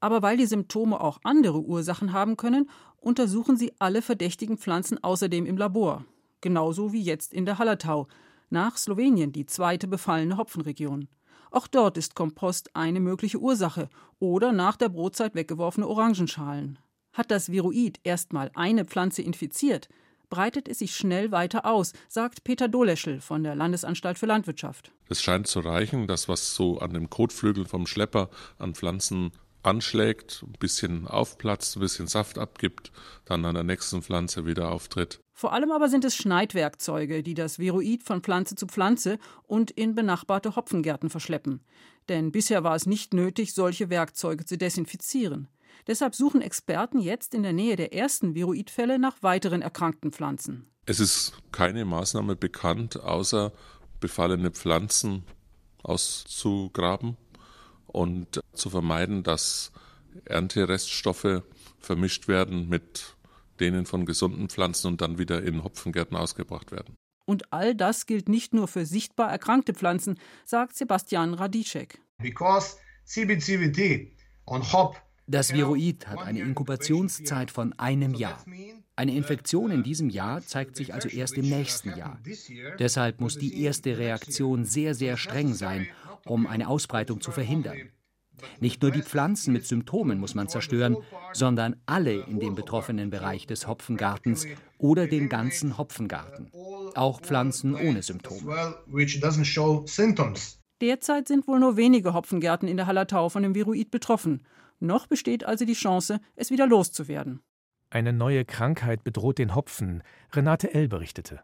Aber 0.00 0.22
weil 0.22 0.38
die 0.38 0.46
Symptome 0.46 0.98
auch 0.98 1.20
andere 1.24 1.60
Ursachen 1.60 2.14
haben 2.14 2.38
können, 2.38 2.70
untersuchen 2.96 3.58
sie 3.58 3.74
alle 3.78 4.00
verdächtigen 4.00 4.56
Pflanzen 4.56 5.04
außerdem 5.04 5.44
im 5.44 5.58
Labor. 5.58 6.06
Genauso 6.40 6.94
wie 6.94 7.02
jetzt 7.02 7.34
in 7.34 7.44
der 7.44 7.58
Hallertau, 7.58 8.08
nach 8.48 8.78
Slowenien 8.78 9.32
die 9.32 9.44
zweite 9.44 9.88
befallene 9.88 10.38
Hopfenregion. 10.38 11.06
Auch 11.50 11.66
dort 11.66 11.98
ist 11.98 12.14
Kompost 12.14 12.74
eine 12.74 12.98
mögliche 12.98 13.40
Ursache 13.40 13.90
oder 14.18 14.52
nach 14.52 14.76
der 14.76 14.88
Brotzeit 14.88 15.34
weggeworfene 15.34 15.86
Orangenschalen. 15.86 16.78
Hat 17.14 17.30
das 17.30 17.50
Viroid 17.50 18.00
erstmal 18.02 18.50
eine 18.54 18.84
Pflanze 18.84 19.22
infiziert, 19.22 19.88
breitet 20.28 20.68
es 20.68 20.80
sich 20.80 20.96
schnell 20.96 21.30
weiter 21.30 21.64
aus, 21.64 21.92
sagt 22.08 22.44
Peter 22.44 22.68
Doleschel 22.68 23.20
von 23.20 23.44
der 23.44 23.54
Landesanstalt 23.54 24.18
für 24.18 24.26
Landwirtschaft. 24.26 24.92
Es 25.08 25.22
scheint 25.22 25.46
zu 25.46 25.60
reichen, 25.60 26.08
dass 26.08 26.28
was 26.28 26.54
so 26.54 26.78
an 26.78 26.92
dem 26.92 27.08
Kotflügel 27.08 27.66
vom 27.66 27.86
Schlepper 27.86 28.30
an 28.58 28.74
Pflanzen 28.74 29.30
anschlägt, 29.62 30.44
ein 30.46 30.56
bisschen 30.58 31.06
aufplatzt, 31.06 31.76
ein 31.76 31.80
bisschen 31.80 32.06
Saft 32.06 32.38
abgibt, 32.38 32.90
dann 33.24 33.44
an 33.44 33.54
der 33.54 33.64
nächsten 33.64 34.02
Pflanze 34.02 34.44
wieder 34.44 34.70
auftritt. 34.70 35.20
Vor 35.32 35.52
allem 35.52 35.70
aber 35.70 35.88
sind 35.88 36.04
es 36.04 36.16
Schneidwerkzeuge, 36.16 37.22
die 37.22 37.34
das 37.34 37.58
Viroid 37.58 38.02
von 38.02 38.20
Pflanze 38.20 38.56
zu 38.56 38.66
Pflanze 38.66 39.18
und 39.46 39.70
in 39.70 39.94
benachbarte 39.94 40.54
Hopfengärten 40.54 41.10
verschleppen. 41.10 41.60
Denn 42.08 42.30
bisher 42.30 42.62
war 42.62 42.74
es 42.74 42.86
nicht 42.86 43.14
nötig, 43.14 43.54
solche 43.54 43.88
Werkzeuge 43.88 44.44
zu 44.44 44.58
desinfizieren. 44.58 45.48
Deshalb 45.86 46.14
suchen 46.14 46.42
Experten 46.42 47.00
jetzt 47.00 47.34
in 47.34 47.42
der 47.42 47.52
Nähe 47.52 47.76
der 47.76 47.92
ersten 47.92 48.34
Viroidfälle 48.34 48.98
nach 48.98 49.22
weiteren 49.22 49.62
erkrankten 49.62 50.12
Pflanzen. 50.12 50.66
Es 50.86 51.00
ist 51.00 51.32
keine 51.52 51.84
Maßnahme 51.84 52.36
bekannt, 52.36 53.00
außer 53.00 53.52
befallene 54.00 54.50
Pflanzen 54.50 55.24
auszugraben 55.82 57.16
und 57.86 58.40
zu 58.52 58.70
vermeiden, 58.70 59.22
dass 59.22 59.72
Erntereststoffe 60.24 61.42
vermischt 61.78 62.28
werden 62.28 62.68
mit 62.68 63.16
denen 63.60 63.86
von 63.86 64.04
gesunden 64.04 64.48
Pflanzen 64.48 64.88
und 64.88 65.00
dann 65.00 65.18
wieder 65.18 65.42
in 65.42 65.62
Hopfengärten 65.62 66.16
ausgebracht 66.16 66.72
werden. 66.72 66.96
Und 67.26 67.52
all 67.52 67.74
das 67.74 68.06
gilt 68.06 68.28
nicht 68.28 68.52
nur 68.52 68.68
für 68.68 68.84
sichtbar 68.84 69.30
erkrankte 69.30 69.72
Pflanzen, 69.72 70.18
sagt 70.44 70.76
Sebastian 70.76 71.34
Radišek. 71.34 71.98
Because 72.18 72.76
CBCBD 73.06 74.12
on 74.46 74.72
hop 74.72 75.00
das 75.26 75.52
Viroid 75.52 76.06
hat 76.06 76.18
eine 76.18 76.40
Inkubationszeit 76.40 77.50
von 77.50 77.72
einem 77.78 78.14
Jahr. 78.14 78.44
Eine 78.96 79.14
Infektion 79.14 79.70
in 79.70 79.82
diesem 79.82 80.10
Jahr 80.10 80.42
zeigt 80.42 80.76
sich 80.76 80.94
also 80.94 81.08
erst 81.08 81.36
im 81.36 81.48
nächsten 81.48 81.96
Jahr. 81.96 82.18
Deshalb 82.78 83.20
muss 83.20 83.38
die 83.38 83.62
erste 83.62 83.98
Reaktion 83.98 84.64
sehr, 84.64 84.94
sehr 84.94 85.16
streng 85.16 85.54
sein, 85.54 85.88
um 86.26 86.46
eine 86.46 86.68
Ausbreitung 86.68 87.20
zu 87.20 87.32
verhindern. 87.32 87.76
Nicht 88.60 88.82
nur 88.82 88.90
die 88.90 89.02
Pflanzen 89.02 89.52
mit 89.52 89.66
Symptomen 89.66 90.18
muss 90.18 90.34
man 90.34 90.48
zerstören, 90.48 90.96
sondern 91.32 91.76
alle 91.86 92.14
in 92.14 92.40
dem 92.40 92.54
betroffenen 92.54 93.10
Bereich 93.10 93.46
des 93.46 93.66
Hopfengartens 93.66 94.46
oder 94.78 95.06
den 95.06 95.28
ganzen 95.28 95.78
Hopfengarten. 95.78 96.50
Auch 96.94 97.20
Pflanzen 97.20 97.74
ohne 97.74 98.02
Symptome. 98.02 98.76
Derzeit 100.80 101.28
sind 101.28 101.46
wohl 101.46 101.60
nur 101.60 101.76
wenige 101.76 102.12
Hopfengärten 102.12 102.68
in 102.68 102.76
der 102.76 102.86
Hallertau 102.86 103.28
von 103.28 103.42
dem 103.42 103.54
Viroid 103.54 103.90
betroffen. 103.90 104.44
Noch 104.84 105.06
besteht 105.06 105.44
also 105.44 105.64
die 105.64 105.72
Chance, 105.72 106.20
es 106.36 106.50
wieder 106.50 106.66
loszuwerden. 106.66 107.40
Eine 107.88 108.12
neue 108.12 108.44
Krankheit 108.44 109.02
bedroht 109.02 109.38
den 109.38 109.54
Hopfen, 109.54 110.02
Renate 110.30 110.74
L. 110.74 110.88
berichtete. 110.88 111.40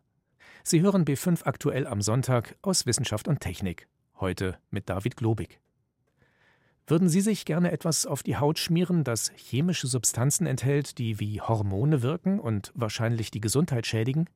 Sie 0.63 0.83
hören 0.83 1.07
B5 1.07 1.45
aktuell 1.45 1.87
am 1.87 2.03
Sonntag 2.03 2.57
aus 2.61 2.85
Wissenschaft 2.85 3.29
und 3.29 3.41
Technik. 3.41 3.89
Heute 4.21 4.59
mit 4.71 4.91
David 4.91 5.17
Globig. 5.17 5.59
Würden 6.87 7.09
Sie 7.09 7.23
sich 7.23 7.47
gerne 7.47 7.73
etwas 7.73 8.05
auf 8.05 8.23
die 8.23 8.37
Haut 8.37 8.59
schmieren, 8.59 9.05
das 9.05 9.33
chemische 9.35 9.87
Substanzen 9.87 10.47
enthält, 10.47 10.99
die 10.99 11.19
wie 11.19 11.41
Hormone 11.41 12.03
wirken 12.03 12.41
und 12.41 12.73
wahrscheinlich 12.75 13.31
die 13.31 13.41
Gesundheit 13.41 13.87
schädigen? 13.87 14.29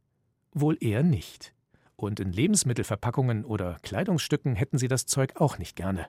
Wohl 0.52 0.78
eher 0.80 1.02
nicht. 1.02 1.52
Und 1.96 2.20
in 2.20 2.32
Lebensmittelverpackungen 2.32 3.44
oder 3.44 3.76
Kleidungsstücken 3.82 4.54
hätten 4.54 4.78
Sie 4.78 4.88
das 4.88 5.04
Zeug 5.04 5.34
auch 5.36 5.58
nicht 5.58 5.76
gerne. 5.76 6.06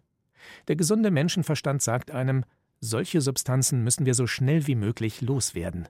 Der 0.69 0.77
gesunde 0.77 1.11
Menschenverstand 1.11 1.81
sagt 1.81 2.11
einem, 2.11 2.45
solche 2.85 3.21
Substanzen 3.21 3.83
müssen 3.83 4.05
wir 4.05 4.13
so 4.13 4.27
schnell 4.27 4.67
wie 4.67 4.75
möglich 4.75 5.21
loswerden. 5.21 5.87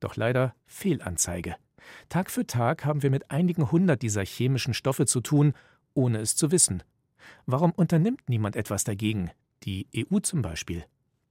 Doch 0.00 0.16
leider 0.16 0.54
Fehlanzeige. 0.66 1.56
Tag 2.08 2.30
für 2.30 2.46
Tag 2.46 2.84
haben 2.84 3.02
wir 3.02 3.10
mit 3.10 3.30
einigen 3.30 3.70
hundert 3.70 4.02
dieser 4.02 4.24
chemischen 4.24 4.74
Stoffe 4.74 5.06
zu 5.06 5.20
tun, 5.20 5.52
ohne 5.94 6.18
es 6.18 6.36
zu 6.36 6.50
wissen. 6.50 6.82
Warum 7.46 7.72
unternimmt 7.72 8.28
niemand 8.28 8.56
etwas 8.56 8.84
dagegen, 8.84 9.30
die 9.62 9.88
EU 9.96 10.18
zum 10.20 10.42
Beispiel? 10.42 10.84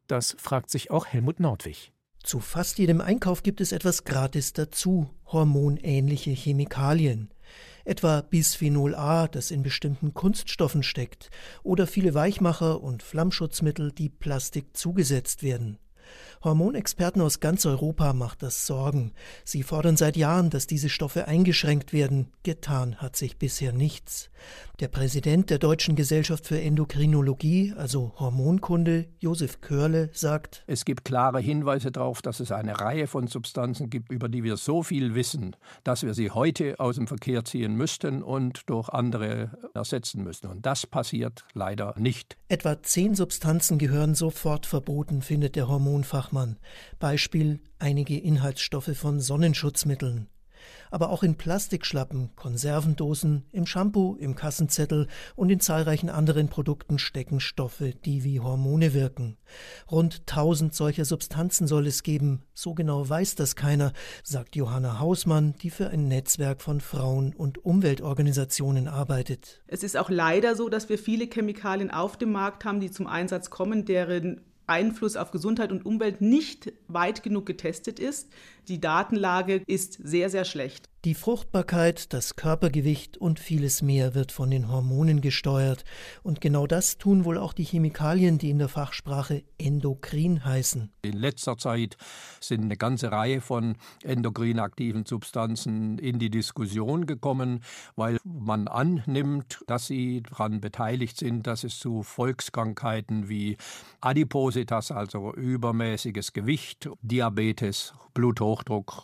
Das 0.08 0.36
fragt 0.40 0.70
sich 0.70 0.92
auch 0.92 1.06
Helmut 1.06 1.40
Nordwig. 1.40 1.92
Zu 2.24 2.40
fast 2.40 2.80
jedem 2.80 3.02
Einkauf 3.02 3.44
gibt 3.44 3.62
es 3.62 3.72
etwas 3.72 4.04
gratis 4.04 4.54
dazu, 4.54 5.10
hormonähnliche 5.28 6.32
Chemikalien. 6.32 7.30
Etwa 7.86 8.22
Bisphenol 8.22 8.96
A, 8.96 9.28
das 9.28 9.52
in 9.52 9.64
bestimmten 9.64 10.14
Kunststoffen 10.14 10.84
steckt, 10.84 11.30
oder 11.64 11.88
viele 11.88 12.14
Weichmacher 12.14 12.82
und 12.82 13.04
Flammschutzmittel, 13.04 13.92
die 13.92 14.10
Plastik 14.10 14.76
zugesetzt 14.76 15.44
werden. 15.44 15.78
Hormonexperten 16.44 17.22
aus 17.22 17.40
ganz 17.40 17.66
Europa 17.66 18.14
macht 18.14 18.44
das 18.44 18.66
Sorgen. 18.66 19.14
Sie 19.44 19.64
fordern 19.64 19.98
seit 19.98 20.18
Jahren, 20.18 20.50
dass 20.50 20.68
diese 20.68 20.90
Stoffe 20.90 21.28
eingeschränkt 21.28 21.94
werden. 21.94 22.32
Getan 22.44 22.98
hat 22.98 23.16
sich 23.16 23.38
bisher 23.38 23.74
nichts. 23.74 24.30
Der 24.80 24.90
Präsident 24.90 25.50
der 25.50 25.58
Deutschen 25.58 25.96
Gesellschaft 25.96 26.46
für 26.46 26.62
Endokrinologie, 26.62 27.74
also 27.78 28.14
Hormonkunde, 28.20 29.06
Josef 29.20 29.62
Körle, 29.62 30.10
sagt: 30.12 30.64
Es 30.68 30.84
gibt 30.84 31.06
klare 31.06 31.40
Hinweise 31.40 31.92
darauf, 31.92 32.22
dass 32.22 32.42
es 32.42 32.52
eine 32.52 32.80
Reihe 32.80 33.08
von 33.08 33.28
Substanzen 33.28 33.90
gibt, 33.90 34.12
über 34.12 34.28
die 34.28 34.44
wir 34.44 34.58
so 34.58 34.84
viel 34.84 35.16
wissen, 35.16 35.56
dass 35.86 36.04
wir 36.04 36.14
sie 36.14 36.30
heute 36.32 36.80
aus 36.80 36.96
dem 36.98 37.08
Verkehr 37.08 37.46
ziehen 37.46 37.76
müssten 37.76 38.22
und 38.22 38.70
durch 38.70 38.90
andere 38.90 39.58
ersetzen 39.74 40.24
müssen. 40.24 40.48
Und 40.48 40.66
das 40.66 40.86
passiert 40.86 41.46
leider 41.54 41.96
nicht. 41.98 42.38
Etwa 42.50 42.84
zehn 42.84 43.16
Substanzen 43.16 43.78
gehören 43.78 44.14
sofort 44.14 44.66
verboten, 44.66 45.22
findet 45.22 45.56
der 45.56 45.70
Hormonfachmann. 45.70 46.25
Fachmann. 46.26 46.58
Beispiel 47.00 47.60
einige 47.78 48.18
Inhaltsstoffe 48.18 48.98
von 48.98 49.20
Sonnenschutzmitteln. 49.20 50.28
Aber 50.90 51.12
auch 51.12 51.22
in 51.22 51.36
Plastikschlappen, 51.36 52.32
Konservendosen, 52.36 53.46
im 53.52 53.68
Shampoo, 53.68 54.16
im 54.16 54.34
Kassenzettel 54.34 55.08
und 55.36 55.52
in 55.52 55.60
zahlreichen 55.60 56.10
anderen 56.10 56.48
Produkten 56.48 56.98
stecken 56.98 57.40
Stoffe, 57.40 57.94
die 57.94 58.24
wie 58.24 58.40
Hormone 58.40 58.96
wirken. 58.96 59.38
Rund 59.92 60.26
tausend 60.26 60.74
solcher 60.74 61.06
Substanzen 61.06 61.68
soll 61.68 61.86
es 61.86 62.02
geben. 62.02 62.42
So 62.56 62.74
genau 62.74 63.08
weiß 63.08 63.36
das 63.36 63.56
keiner, 63.56 63.94
sagt 64.24 64.56
Johanna 64.56 64.98
Hausmann, 64.98 65.54
die 65.62 65.70
für 65.70 65.90
ein 65.90 66.08
Netzwerk 66.08 66.64
von 66.64 66.82
Frauen- 66.82 67.36
und 67.36 67.64
Umweltorganisationen 67.64 68.88
arbeitet. 68.88 69.62
Es 69.68 69.84
ist 69.84 69.96
auch 69.96 70.10
leider 70.10 70.56
so, 70.56 70.70
dass 70.70 70.90
wir 70.90 70.98
viele 70.98 71.28
Chemikalien 71.28 71.92
auf 71.92 72.18
dem 72.18 72.32
Markt 72.32 72.66
haben, 72.66 72.80
die 72.80 72.90
zum 72.90 73.06
Einsatz 73.06 73.52
kommen, 73.52 73.86
deren 73.86 74.42
Einfluss 74.68 75.16
auf 75.16 75.32
Gesundheit 75.32 75.72
und 75.72 75.86
Umwelt 75.86 76.22
nicht 76.22 76.74
weit 76.88 77.24
genug 77.24 77.46
getestet 77.46 78.00
ist. 78.00 78.30
Die 78.68 78.82
Datenlage 78.82 79.62
ist 79.68 80.00
sehr, 80.04 80.30
sehr 80.32 80.44
schlecht. 80.44 80.90
Die 81.06 81.14
Fruchtbarkeit, 81.14 82.14
das 82.14 82.36
Körpergewicht 82.36 83.16
und 83.16 83.40
vieles 83.40 83.84
mehr 83.84 84.16
wird 84.16 84.32
von 84.32 84.50
den 84.50 84.72
Hormonen 84.72 85.22
gesteuert. 85.22 85.86
Und 86.24 86.42
genau 86.42 86.66
das 86.66 86.98
tun 86.98 87.26
wohl 87.26 87.38
auch 87.38 87.54
die 87.54 87.64
Chemikalien, 87.64 88.40
die 88.40 88.50
in 88.50 88.58
der 88.58 88.70
Fachsprache 88.70 89.44
endokrin 89.60 90.44
heißen. 90.44 90.92
In 91.04 91.14
letzter 91.14 91.60
Zeit 91.60 91.96
sind 92.40 92.64
eine 92.64 92.76
ganze 92.76 93.12
Reihe 93.12 93.40
von 93.40 93.76
endokrin 94.02 94.58
aktiven 94.58 95.06
Substanzen 95.06 96.00
in 96.00 96.18
die 96.18 96.32
Diskussion 96.32 97.06
gekommen, 97.06 97.60
weil 97.96 98.18
man 98.24 98.68
annimmt, 98.68 99.60
dass 99.68 99.86
sie 99.86 100.24
daran 100.24 100.60
beteiligt 100.60 101.20
sind, 101.20 101.46
dass 101.46 101.64
es 101.64 101.78
zu 101.78 102.02
Volkskrankheiten 102.02 103.30
wie 103.30 103.58
Adipositas, 104.02 104.90
also 104.90 105.36
übermäßiges 105.36 106.34
Gewicht, 106.34 106.90
Diabetes, 107.04 107.94
Bluthochdruck 108.16 108.55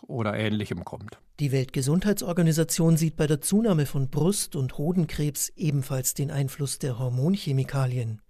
oder 0.07 0.35
ähnlichem 0.35 0.85
kommt. 0.85 1.19
Die 1.39 1.51
Weltgesundheitsorganisation 1.51 2.97
sieht 2.97 3.15
bei 3.15 3.27
der 3.27 3.41
Zunahme 3.41 3.85
von 3.85 4.09
Brust- 4.09 4.55
und 4.55 4.77
Hodenkrebs 4.77 5.49
ebenfalls 5.55 6.13
den 6.13 6.31
Einfluss 6.31 6.79
der 6.79 6.99
Hormonchemikalien. 6.99 8.21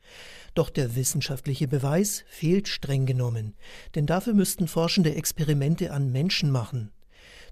Doch 0.54 0.70
der 0.70 0.96
wissenschaftliche 0.96 1.68
Beweis 1.68 2.24
fehlt 2.28 2.68
streng 2.68 3.06
genommen, 3.06 3.56
denn 3.96 4.06
dafür 4.06 4.34
müssten 4.34 4.68
Forschende 4.68 5.16
Experimente 5.16 5.92
an 5.92 6.12
Menschen 6.12 6.52
machen. 6.52 6.92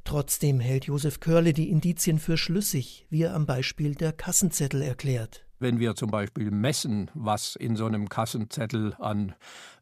Trotzdem 0.04 0.60
hält 0.60 0.86
Josef 0.86 1.20
Körle 1.20 1.54
die 1.54 1.70
Indizien 1.70 2.20
für 2.20 2.38
schlüssig, 2.38 3.06
wie 3.10 3.24
er 3.24 3.36
am 3.36 3.46
Beispiel 3.46 3.96
der 3.96 4.14
Kassenzettel 4.14 4.82
erklärt. 4.82 5.46
Wenn 5.60 5.80
wir 5.80 5.96
zum 5.96 6.10
Beispiel 6.10 6.52
messen, 6.52 7.12
was 7.14 7.56
in 7.58 7.76
so 7.76 7.86
einem 7.86 8.08
Kassenzettel 8.08 8.96
an 8.98 9.36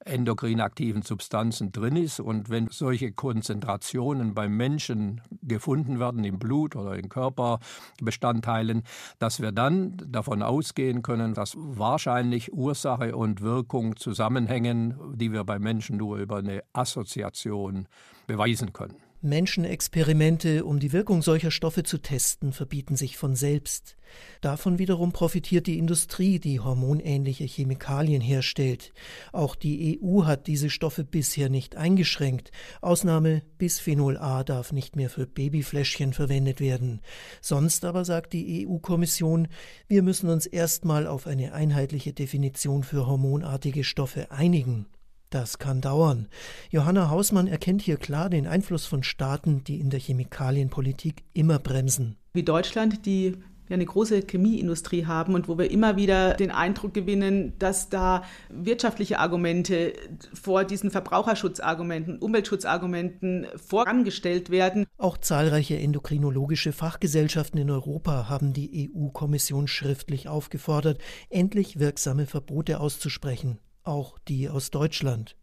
endokrin 0.03 0.59
aktiven 0.59 1.03
Substanzen 1.03 1.71
drin 1.71 1.95
ist 1.95 2.19
und 2.19 2.49
wenn 2.49 2.67
solche 2.69 3.11
Konzentrationen 3.11 4.33
beim 4.33 4.57
Menschen 4.57 5.21
gefunden 5.43 5.99
werden 5.99 6.23
im 6.23 6.39
Blut 6.39 6.75
oder 6.75 6.95
in 6.95 7.09
Körperbestandteilen, 7.09 8.83
dass 9.19 9.39
wir 9.39 9.51
dann 9.51 9.97
davon 10.07 10.41
ausgehen 10.41 11.03
können, 11.03 11.33
dass 11.33 11.55
wahrscheinlich 11.57 12.53
Ursache 12.53 13.15
und 13.15 13.41
Wirkung 13.41 13.97
zusammenhängen, 13.97 14.95
die 15.15 15.31
wir 15.31 15.43
bei 15.43 15.59
Menschen 15.59 15.97
nur 15.97 16.17
über 16.17 16.37
eine 16.37 16.63
Assoziation 16.73 17.87
beweisen 18.25 18.73
können. 18.73 19.06
Menschenexperimente, 19.21 20.63
um 20.63 20.79
die 20.79 20.93
Wirkung 20.93 21.21
solcher 21.21 21.51
Stoffe 21.51 21.83
zu 21.83 21.97
testen, 21.97 22.53
verbieten 22.53 22.95
sich 22.95 23.17
von 23.17 23.35
selbst. 23.35 23.95
Davon 24.41 24.79
wiederum 24.79 25.11
profitiert 25.11 25.67
die 25.67 25.77
Industrie, 25.77 26.39
die 26.39 26.59
hormonähnliche 26.59 27.45
Chemikalien 27.45 28.21
herstellt. 28.21 28.93
Auch 29.33 29.55
die 29.55 29.99
EU 30.01 30.25
hat 30.25 30.47
diese 30.47 30.69
Stoffe 30.69 31.03
bisher 31.03 31.49
nicht 31.49 31.75
eingeschränkt. 31.75 32.51
Ausnahme 32.81 33.43
Bisphenol 33.57 34.17
A 34.17 34.43
darf 34.43 34.71
nicht 34.71 34.95
mehr 34.95 35.09
für 35.09 35.25
Babyfläschchen 35.25 36.13
verwendet 36.13 36.59
werden. 36.59 37.01
Sonst 37.41 37.85
aber 37.85 38.05
sagt 38.05 38.33
die 38.33 38.67
EU-Kommission, 38.67 39.47
wir 39.87 40.03
müssen 40.03 40.29
uns 40.29 40.45
erstmal 40.45 41.07
auf 41.07 41.27
eine 41.27 41.53
einheitliche 41.53 42.13
Definition 42.13 42.83
für 42.83 43.07
hormonartige 43.07 43.83
Stoffe 43.83 44.31
einigen. 44.31 44.85
Das 45.29 45.59
kann 45.59 45.81
dauern. 45.81 46.27
Johanna 46.69 47.09
Hausmann 47.09 47.47
erkennt 47.47 47.81
hier 47.81 47.97
klar 47.97 48.29
den 48.29 48.47
Einfluss 48.47 48.85
von 48.85 49.03
Staaten, 49.03 49.63
die 49.63 49.79
in 49.79 49.89
der 49.89 49.99
Chemikalienpolitik 49.99 51.23
immer 51.33 51.59
bremsen. 51.59 52.15
Wie 52.33 52.43
Deutschland, 52.43 53.05
die 53.05 53.37
ja 53.69 53.73
eine 53.73 53.85
große 53.85 54.21
Chemieindustrie 54.21 55.05
haben 55.05 55.33
und 55.33 55.47
wo 55.47 55.57
wir 55.57 55.69
immer 55.71 55.97
wieder 55.97 56.35
den 56.35 56.51
Eindruck 56.51 56.93
gewinnen, 56.93 57.53
dass 57.59 57.89
da 57.89 58.23
wirtschaftliche 58.49 59.19
Argumente 59.19 59.93
vor 60.33 60.63
diesen 60.63 60.91
Verbraucherschutzargumenten, 60.91 62.19
Umweltschutzargumenten 62.19 63.47
vorangestellt 63.57 64.49
werden. 64.49 64.85
Auch 64.97 65.17
zahlreiche 65.17 65.77
endokrinologische 65.77 66.71
Fachgesellschaften 66.71 67.59
in 67.59 67.69
Europa 67.69 68.29
haben 68.29 68.53
die 68.53 68.89
EU-Kommission 68.95 69.67
schriftlich 69.67 70.27
aufgefordert, 70.27 70.99
endlich 71.29 71.79
wirksame 71.79 72.25
Verbote 72.25 72.79
auszusprechen 72.79 73.59
auch 73.87 74.19
die 74.27 74.49
aus 74.49 74.71
Deutschland. 74.71 75.35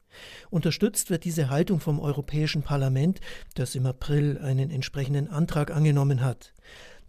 Unterstützt 0.51 1.11
wird 1.11 1.25
diese 1.25 1.51
Haltung 1.51 1.81
vom 1.81 1.99
Europäischen 1.99 2.63
Parlament, 2.63 3.21
das 3.55 3.75
im 3.75 3.87
April 3.87 4.39
einen 4.39 4.71
entsprechenden 4.71 5.29
Antrag 5.29 5.71
angenommen 5.71 6.23
hat. 6.23 6.55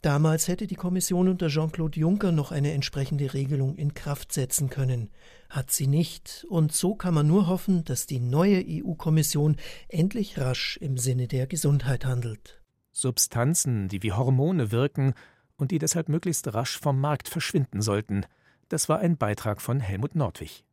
Damals 0.02 0.48
hätte 0.48 0.68
die 0.68 0.76
Kommission 0.76 1.28
unter 1.28 1.48
Jean-Claude 1.48 2.00
Juncker 2.00 2.32
noch 2.32 2.52
eine 2.52 2.74
entsprechende 2.74 3.34
Regelung 3.34 3.76
in 3.76 3.96
Kraft 3.96 4.32
setzen 4.34 4.70
können. 4.70 5.10
Hat 5.50 5.72
sie 5.72 5.88
nicht, 5.88 6.46
und 6.50 6.72
so 6.74 6.94
kann 6.94 7.16
man 7.16 7.26
nur 7.26 7.48
hoffen, 7.48 7.84
dass 7.86 8.06
die 8.06 8.20
neue 8.20 8.64
EU-Kommission 8.68 9.56
endlich 9.90 10.38
rasch 10.38 10.78
im 10.78 10.98
Sinne 11.00 11.28
der 11.28 11.48
Gesundheit 11.48 12.06
handelt. 12.06 12.62
Substanzen, 12.92 13.88
die 13.88 14.04
wie 14.04 14.12
Hormone 14.12 14.72
wirken 14.72 15.16
und 15.58 15.72
die 15.72 15.80
deshalb 15.80 16.08
möglichst 16.08 16.54
rasch 16.54 16.80
vom 16.80 17.00
Markt 17.00 17.28
verschwinden 17.28 17.82
sollten. 17.82 18.26
Das 18.70 18.90
war 18.90 19.00
ein 19.00 19.18
Beitrag 19.18 19.60
von 19.60 19.80
Helmut 19.80 20.14
Nordwig. 20.14 20.65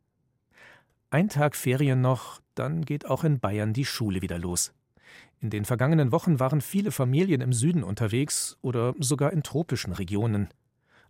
Ein 1.13 1.29
Tag 1.29 1.55
Ferien 1.55 2.01
noch, 2.01 2.41
dann 2.55 2.85
geht 2.85 3.05
auch 3.05 3.23
in 3.23 3.39
Bayern 3.39 3.71
die 3.71 3.85
Schule 3.85 4.23
wieder 4.23 4.39
los. 4.39 4.73
In 5.41 5.51
den 5.51 5.63
vergangenen 5.63 6.11
Wochen 6.11 6.39
waren 6.39 6.59
viele 6.59 6.89
Familien 6.89 7.39
im 7.39 7.53
Süden 7.53 7.83
unterwegs 7.83 8.57
oder 8.63 8.95
sogar 8.97 9.31
in 9.31 9.43
tropischen 9.43 9.93
Regionen. 9.93 10.49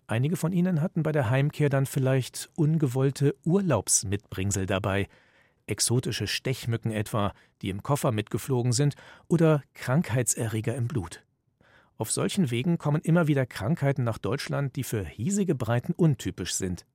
Einige 0.05 0.35
von 0.35 0.51
ihnen 0.51 0.81
hatten 0.81 1.03
bei 1.03 1.13
der 1.13 1.29
Heimkehr 1.29 1.69
dann 1.69 1.85
vielleicht 1.85 2.49
ungewollte 2.57 3.33
Urlaubsmitbringsel 3.45 4.65
dabei, 4.65 5.07
exotische 5.67 6.27
Stechmücken 6.27 6.91
etwa, 6.91 7.31
die 7.61 7.69
im 7.69 7.81
Koffer 7.81 8.11
mitgeflogen 8.11 8.73
sind, 8.73 8.95
oder 9.29 9.63
Krankheitserreger 9.73 10.75
im 10.75 10.89
Blut. 10.89 11.23
Auf 11.97 12.11
solchen 12.11 12.51
Wegen 12.51 12.77
kommen 12.77 13.01
immer 13.03 13.29
wieder 13.29 13.45
Krankheiten 13.45 14.03
nach 14.03 14.17
Deutschland, 14.17 14.75
die 14.75 14.83
für 14.83 15.05
hiesige 15.05 15.55
Breiten 15.55 15.93
untypisch 15.93 16.55
sind. 16.55 16.85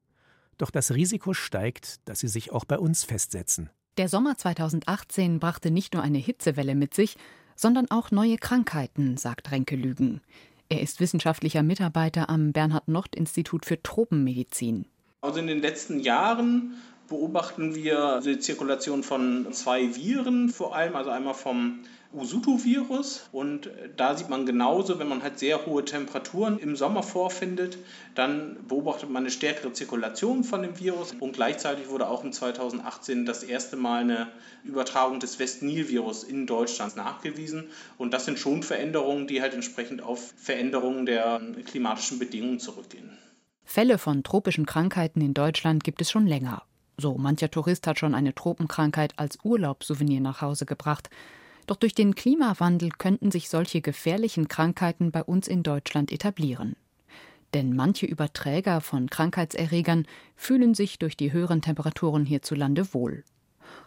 Doch 0.59 0.71
das 0.71 0.93
Risiko 0.93 1.33
steigt, 1.33 2.07
dass 2.09 2.21
sie 2.21 2.29
sich 2.29 2.53
auch 2.53 2.65
bei 2.65 2.79
uns 2.79 3.05
festsetzen. 3.05 3.71
Der 3.97 4.09
Sommer 4.09 4.37
2018 4.37 5.41
brachte 5.41 5.71
nicht 5.71 5.95
nur 5.95 6.03
eine 6.03 6.19
Hitzewelle 6.19 6.75
mit 6.75 6.95
sich, 6.95 7.17
sondern 7.57 7.91
auch 7.91 8.11
neue 8.11 8.37
Krankheiten, 8.37 9.17
sagt 9.17 9.51
Renke 9.51 9.77
Lügen. 9.77 10.21
Er 10.69 10.83
ist 10.83 11.01
wissenschaftlicher 11.01 11.63
Mitarbeiter 11.63 12.29
am 12.29 12.53
Bernhard-Nocht-Institut 12.53 13.65
für 13.65 13.83
Tropenmedizin. 13.83 14.87
Also 15.21 15.41
in 15.41 15.47
den 15.47 15.61
letzten 15.61 16.01
Jahren 16.01 16.75
beobachten 17.09 17.75
wir 17.75 18.21
die 18.25 18.39
Zirkulation 18.39 19.03
von 19.03 19.47
zwei 19.53 19.95
Viren, 19.95 20.51
vor 20.51 20.77
allem 20.77 20.95
also 20.95 21.11
einmal 21.11 21.35
vom 21.35 21.81
Usutu-Virus. 22.13 23.29
Und 23.33 23.71
da 23.97 24.17
sieht 24.17 24.29
man 24.29 24.47
genauso, 24.47 24.99
wenn 24.99 25.09
man 25.09 25.23
halt 25.23 25.39
sehr 25.39 25.67
hohe 25.67 25.85
Temperaturen 25.85 26.59
im 26.59 26.77
Sommer 26.77 27.03
vorfindet, 27.03 27.79
dann 28.15 28.57
beobachtet 28.67 29.11
man 29.11 29.25
eine 29.25 29.31
stärkere 29.31 29.73
Zirkulation 29.73 30.45
von 30.45 30.63
dem 30.63 30.79
Virus. 30.79 31.15
Und 31.21 31.33
gleichzeitig 31.33 31.89
wurde 31.89 32.09
auch 32.09 32.25
in 32.25 32.33
2018 32.33 33.27
das 33.27 33.43
erste 33.43 33.77
Mal 33.77 34.03
eine 34.03 34.29
Übertragung 34.65 35.21
des 35.21 35.39
West-Nil-Virus 35.39 36.25
in 36.25 36.47
Deutschland 36.47 36.97
nachgewiesen. 36.97 37.65
Und 37.99 38.15
das 38.15 38.25
sind 38.25 38.39
schon 38.39 38.63
Veränderungen, 38.63 39.27
die 39.27 39.43
halt 39.43 39.55
entsprechend 39.55 40.03
auf 40.03 40.33
Veränderungen 40.37 41.07
der 41.07 41.41
klimatischen 41.67 42.19
Bedingungen 42.19 42.59
zurückgehen. 42.59 43.17
Fälle 43.65 43.99
von 43.99 44.23
tropischen 44.23 44.65
Krankheiten 44.65 45.21
in 45.21 45.35
Deutschland 45.35 45.85
gibt 45.85 46.01
es 46.01 46.11
schon 46.11 46.27
länger. 46.27 46.63
So 47.01 47.17
mancher 47.17 47.49
Tourist 47.49 47.87
hat 47.87 48.01
schon 48.01 48.13
eine 48.13 48.35
Tropenkrankheit 48.35 49.15
als 49.19 49.39
Urlaubssouvenir 49.45 50.21
nach 50.21 50.43
Hause 50.43 50.67
gebracht. 50.67 51.09
Doch 51.69 51.77
durch 51.77 51.95
den 51.95 52.17
Klimawandel 52.17 52.91
könnten 52.91 53.31
sich 53.31 53.49
solche 53.49 53.81
gefährlichen 53.81 54.49
Krankheiten 54.49 55.13
bei 55.13 55.23
uns 55.23 55.47
in 55.47 55.63
Deutschland 55.63 56.11
etablieren. 56.11 56.75
Denn 57.55 57.75
manche 57.75 58.05
Überträger 58.05 58.81
von 58.81 59.09
Krankheitserregern 59.09 60.07
fühlen 60.35 60.75
sich 60.75 60.99
durch 60.99 61.17
die 61.17 61.33
höheren 61.33 61.63
Temperaturen 61.63 62.27
hierzulande 62.27 62.93
wohl. 62.93 63.23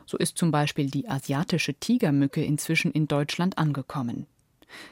So 0.05 0.17
ist 0.17 0.37
zum 0.37 0.51
Beispiel 0.51 0.89
die 0.89 1.09
asiatische 1.09 1.73
Tigermücke 1.73 2.41
inzwischen 2.41 2.91
in 2.91 3.09
Deutschland 3.09 3.57
angekommen. 3.57 4.25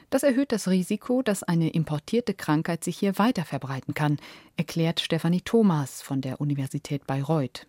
Das 0.09 0.23
erhöht 0.23 0.51
das 0.51 0.67
Risiko, 0.67 1.21
dass 1.21 1.43
eine 1.43 1.69
importierte 1.69 2.33
Krankheit 2.33 2.83
sich 2.83 2.97
hier 2.97 3.17
weiter 3.17 3.45
verbreiten 3.45 3.93
kann, 3.93 4.17
erklärt 4.57 4.99
Stefanie 4.99 5.41
Thomas 5.41 6.01
von 6.01 6.19
der 6.19 6.41
Universität 6.41 7.07
Bayreuth 7.07 7.68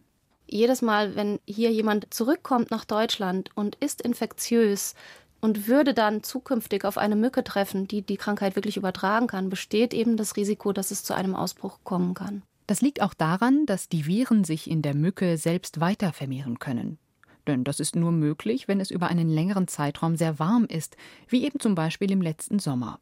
jedes 0.51 0.83
Mal, 0.83 1.17
wenn 1.17 1.41
hier 1.47 1.71
jemand 1.71 2.13
zurückkommt 2.13 2.71
nach 2.71 2.85
Deutschland 2.85 3.51
und 3.55 3.77
ist 3.77 4.01
infektiös 4.01 4.95
und 5.41 5.67
würde 5.69 5.95
dann 5.95 6.23
zukünftig 6.23 6.85
auf 6.85 6.99
eine 6.99 7.17
Mücke 7.17 7.45
treffen, 7.45 7.89
die 7.89 8.03
die 8.03 8.17
Krankheit 8.17 8.57
wirklich 8.57 8.77
übertragen 8.77 9.27
kann, 9.27 9.49
besteht 9.49 9.95
eben 9.95 10.17
das 10.17 10.37
Risiko, 10.37 10.73
dass 10.73 10.91
es 10.91 11.03
zu 11.03 11.15
einem 11.15 11.35
Ausbruch 11.35 11.79
kommen 11.85 12.15
kann. 12.15 12.43
Das 12.67 12.83
liegt 12.83 13.03
auch 13.03 13.15
daran, 13.15 13.67
dass 13.67 13.89
die 13.89 14.07
Viren 14.07 14.45
sich 14.45 14.71
in 14.71 14.83
der 14.83 14.95
Mücke 14.95 15.37
selbst 15.37 15.81
weiter 15.81 16.13
vermehren 16.13 16.59
können. 16.59 16.99
Denn 17.47 17.65
das 17.65 17.81
ist 17.81 17.97
nur 17.97 18.13
möglich, 18.13 18.69
wenn 18.69 18.81
es 18.81 18.91
über 18.91 19.09
einen 19.09 19.29
längeren 19.29 19.67
Zeitraum 19.67 20.17
sehr 20.17 20.39
warm 20.39 20.67
ist, 20.67 20.97
wie 21.27 21.45
eben 21.45 21.59
zum 21.59 21.75
Beispiel 21.75 22.11
im 22.13 22.23
letzten 22.23 22.59
Sommer. 22.59 23.01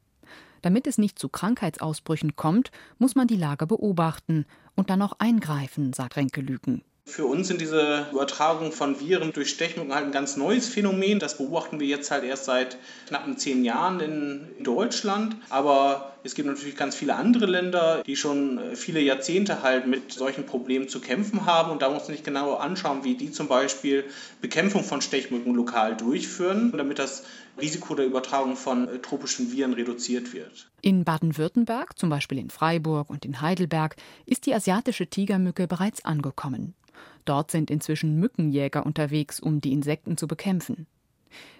Damit 0.61 0.87
es 0.87 0.97
nicht 0.97 1.19
zu 1.19 1.29
Krankheitsausbrüchen 1.29 2.35
kommt, 2.35 2.71
muss 2.97 3.15
man 3.15 3.27
die 3.27 3.35
Lage 3.35 3.67
beobachten 3.67 4.45
und 4.75 4.89
dann 4.89 5.01
auch 5.01 5.13
eingreifen, 5.19 5.93
sagt 5.93 6.17
Renke 6.17 6.41
Lüken. 6.41 6.83
Für 7.09 7.25
uns 7.25 7.47
sind 7.47 7.59
diese 7.59 8.05
Übertragungen 8.11 8.71
von 8.71 8.99
Viren 8.99 9.33
durch 9.33 9.49
Stechmücken 9.49 9.93
halt 9.93 10.05
ein 10.05 10.11
ganz 10.11 10.37
neues 10.37 10.69
Phänomen. 10.69 11.17
Das 11.17 11.37
beobachten 11.37 11.79
wir 11.79 11.87
jetzt 11.87 12.11
halt 12.11 12.23
erst 12.23 12.45
seit 12.45 12.77
knappen 13.07 13.35
zehn 13.35 13.65
Jahren 13.65 13.99
in 13.99 14.63
Deutschland. 14.63 15.35
Aber 15.49 16.13
es 16.23 16.35
gibt 16.35 16.47
natürlich 16.47 16.77
ganz 16.77 16.95
viele 16.95 17.15
andere 17.15 17.47
Länder, 17.47 18.03
die 18.05 18.15
schon 18.15 18.59
viele 18.75 18.99
Jahrzehnte 18.99 19.63
halt 19.63 19.87
mit 19.87 20.13
solchen 20.13 20.45
Problemen 20.45 20.87
zu 20.87 21.01
kämpfen 21.01 21.47
haben. 21.47 21.71
Und 21.71 21.81
da 21.81 21.89
muss 21.89 22.03
man 22.03 22.15
sich 22.15 22.23
genau 22.23 22.55
anschauen, 22.55 23.03
wie 23.03 23.15
die 23.15 23.31
zum 23.31 23.47
Beispiel 23.47 24.05
Bekämpfung 24.39 24.83
von 24.83 25.01
Stechmücken 25.01 25.55
lokal 25.55 25.97
durchführen, 25.97 26.71
damit 26.77 26.99
das 26.99 27.23
Risiko 27.59 27.95
der 27.95 28.05
Übertragung 28.05 28.55
von 28.55 28.87
tropischen 29.01 29.51
Viren 29.51 29.73
reduziert 29.73 30.31
wird. 30.31 30.69
In 30.81 31.03
Baden-Württemberg, 31.03 31.97
zum 31.97 32.09
Beispiel 32.09 32.37
in 32.37 32.51
Freiburg 32.51 33.09
und 33.09 33.25
in 33.25 33.41
Heidelberg, 33.41 33.95
ist 34.27 34.45
die 34.45 34.53
asiatische 34.53 35.07
Tigermücke 35.07 35.67
bereits 35.67 36.05
angekommen. 36.05 36.75
Dort 37.25 37.51
sind 37.51 37.69
inzwischen 37.69 38.19
Mückenjäger 38.19 38.85
unterwegs, 38.85 39.39
um 39.39 39.61
die 39.61 39.73
Insekten 39.73 40.17
zu 40.17 40.27
bekämpfen. 40.27 40.87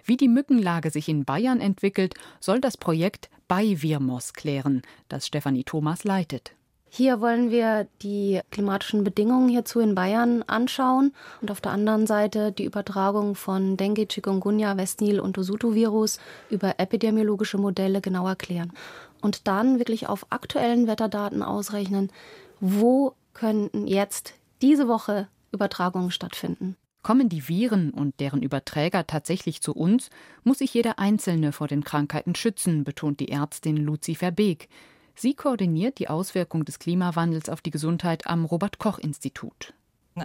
Wie 0.04 0.16
die 0.16 0.28
Mückenlage 0.28 0.90
sich 0.90 1.08
in 1.08 1.24
Bayern 1.24 1.60
entwickelt, 1.60 2.14
soll 2.40 2.60
das 2.60 2.76
Projekt 2.76 3.30
Beivirmos 3.48 4.32
klären, 4.32 4.82
das 5.08 5.26
Stefanie 5.26 5.64
Thomas 5.64 6.04
leitet. 6.04 6.52
Hier 6.92 7.20
wollen 7.20 7.52
wir 7.52 7.86
die 8.02 8.40
klimatischen 8.50 9.04
Bedingungen 9.04 9.48
hierzu 9.48 9.78
in 9.78 9.94
Bayern 9.94 10.42
anschauen 10.42 11.12
und 11.40 11.52
auf 11.52 11.60
der 11.60 11.70
anderen 11.70 12.08
Seite 12.08 12.50
die 12.50 12.64
Übertragung 12.64 13.36
von 13.36 13.76
Dengue, 13.76 14.08
Chikungunya, 14.08 14.76
Westnil 14.76 15.20
und 15.20 15.38
Osutu-Virus 15.38 16.18
über 16.50 16.80
epidemiologische 16.80 17.58
Modelle 17.58 18.00
genau 18.00 18.26
erklären. 18.26 18.72
Und 19.20 19.46
dann 19.46 19.78
wirklich 19.78 20.08
auf 20.08 20.26
aktuellen 20.30 20.88
Wetterdaten 20.88 21.44
ausrechnen, 21.44 22.10
wo 22.58 23.14
könnten 23.34 23.86
jetzt 23.86 24.34
diese 24.60 24.88
Woche 24.88 25.28
Übertragungen 25.52 26.10
stattfinden. 26.10 26.76
Kommen 27.02 27.28
die 27.28 27.48
Viren 27.48 27.90
und 27.90 28.20
deren 28.20 28.42
Überträger 28.42 29.06
tatsächlich 29.06 29.62
zu 29.62 29.72
uns, 29.72 30.10
muss 30.44 30.58
sich 30.58 30.74
jeder 30.74 30.98
Einzelne 30.98 31.52
vor 31.52 31.66
den 31.66 31.82
Krankheiten 31.82 32.34
schützen, 32.34 32.84
betont 32.84 33.20
die 33.20 33.30
Ärztin 33.30 33.76
Luzi 33.78 34.14
Verbeek. 34.14 34.68
Sie 35.14 35.34
koordiniert 35.34 35.98
die 35.98 36.08
Auswirkung 36.08 36.64
des 36.64 36.78
Klimawandels 36.78 37.48
auf 37.48 37.62
die 37.62 37.70
Gesundheit 37.70 38.26
am 38.26 38.44
Robert 38.44 38.78
Koch 38.78 38.98
Institut. 38.98 39.72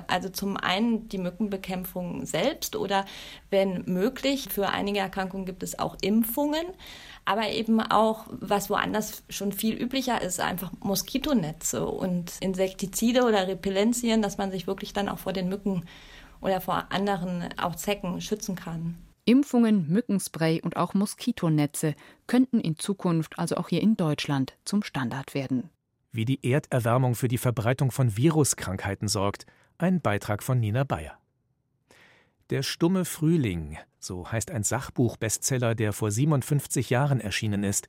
Also 0.07 0.29
zum 0.29 0.57
einen 0.57 1.09
die 1.09 1.17
Mückenbekämpfung 1.17 2.25
selbst 2.25 2.75
oder 2.75 3.05
wenn 3.49 3.83
möglich, 3.85 4.47
für 4.49 4.69
einige 4.69 4.99
Erkrankungen 4.99 5.45
gibt 5.45 5.63
es 5.63 5.79
auch 5.79 5.97
Impfungen, 6.01 6.65
aber 7.25 7.49
eben 7.49 7.81
auch, 7.81 8.25
was 8.29 8.69
woanders 8.69 9.23
schon 9.29 9.51
viel 9.51 9.81
üblicher 9.81 10.21
ist, 10.21 10.39
einfach 10.39 10.71
Moskitonetze 10.79 11.85
und 11.85 12.33
Insektizide 12.39 13.23
oder 13.23 13.47
Repellenzien, 13.47 14.21
dass 14.21 14.37
man 14.37 14.51
sich 14.51 14.67
wirklich 14.67 14.93
dann 14.93 15.09
auch 15.09 15.19
vor 15.19 15.33
den 15.33 15.49
Mücken 15.49 15.85
oder 16.41 16.61
vor 16.61 16.85
anderen, 16.91 17.49
auch 17.57 17.75
Zecken 17.75 18.21
schützen 18.21 18.55
kann. 18.55 18.95
Impfungen, 19.25 19.87
Mückenspray 19.89 20.61
und 20.61 20.77
auch 20.77 20.93
Moskitonetze 20.93 21.95
könnten 22.27 22.59
in 22.59 22.77
Zukunft, 22.77 23.39
also 23.39 23.55
auch 23.55 23.69
hier 23.69 23.81
in 23.81 23.97
Deutschland, 23.97 24.55
zum 24.65 24.83
Standard 24.83 25.33
werden. 25.33 25.71
Wie 26.11 26.25
die 26.25 26.47
Erderwärmung 26.49 27.15
für 27.15 27.27
die 27.27 27.39
Verbreitung 27.39 27.91
von 27.91 28.15
Viruskrankheiten 28.15 29.07
sorgt, 29.07 29.47
ein 29.77 30.01
Beitrag 30.01 30.43
von 30.43 30.59
Nina 30.59 30.83
Bayer. 30.83 31.17
Der 32.49 32.63
stumme 32.63 33.05
Frühling, 33.05 33.77
so 33.99 34.31
heißt 34.31 34.51
ein 34.51 34.63
Sachbuch-Bestseller, 34.63 35.75
der 35.75 35.93
vor 35.93 36.11
57 36.11 36.89
Jahren 36.89 37.19
erschienen 37.19 37.63
ist. 37.63 37.87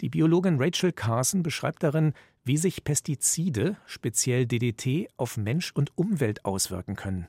Die 0.00 0.08
Biologin 0.08 0.60
Rachel 0.60 0.92
Carson 0.92 1.42
beschreibt 1.42 1.82
darin, 1.82 2.12
wie 2.44 2.56
sich 2.56 2.84
Pestizide, 2.84 3.76
speziell 3.84 4.46
DDT, 4.46 5.08
auf 5.16 5.36
Mensch 5.36 5.72
und 5.72 5.96
Umwelt 5.98 6.44
auswirken 6.44 6.94
können. 6.94 7.26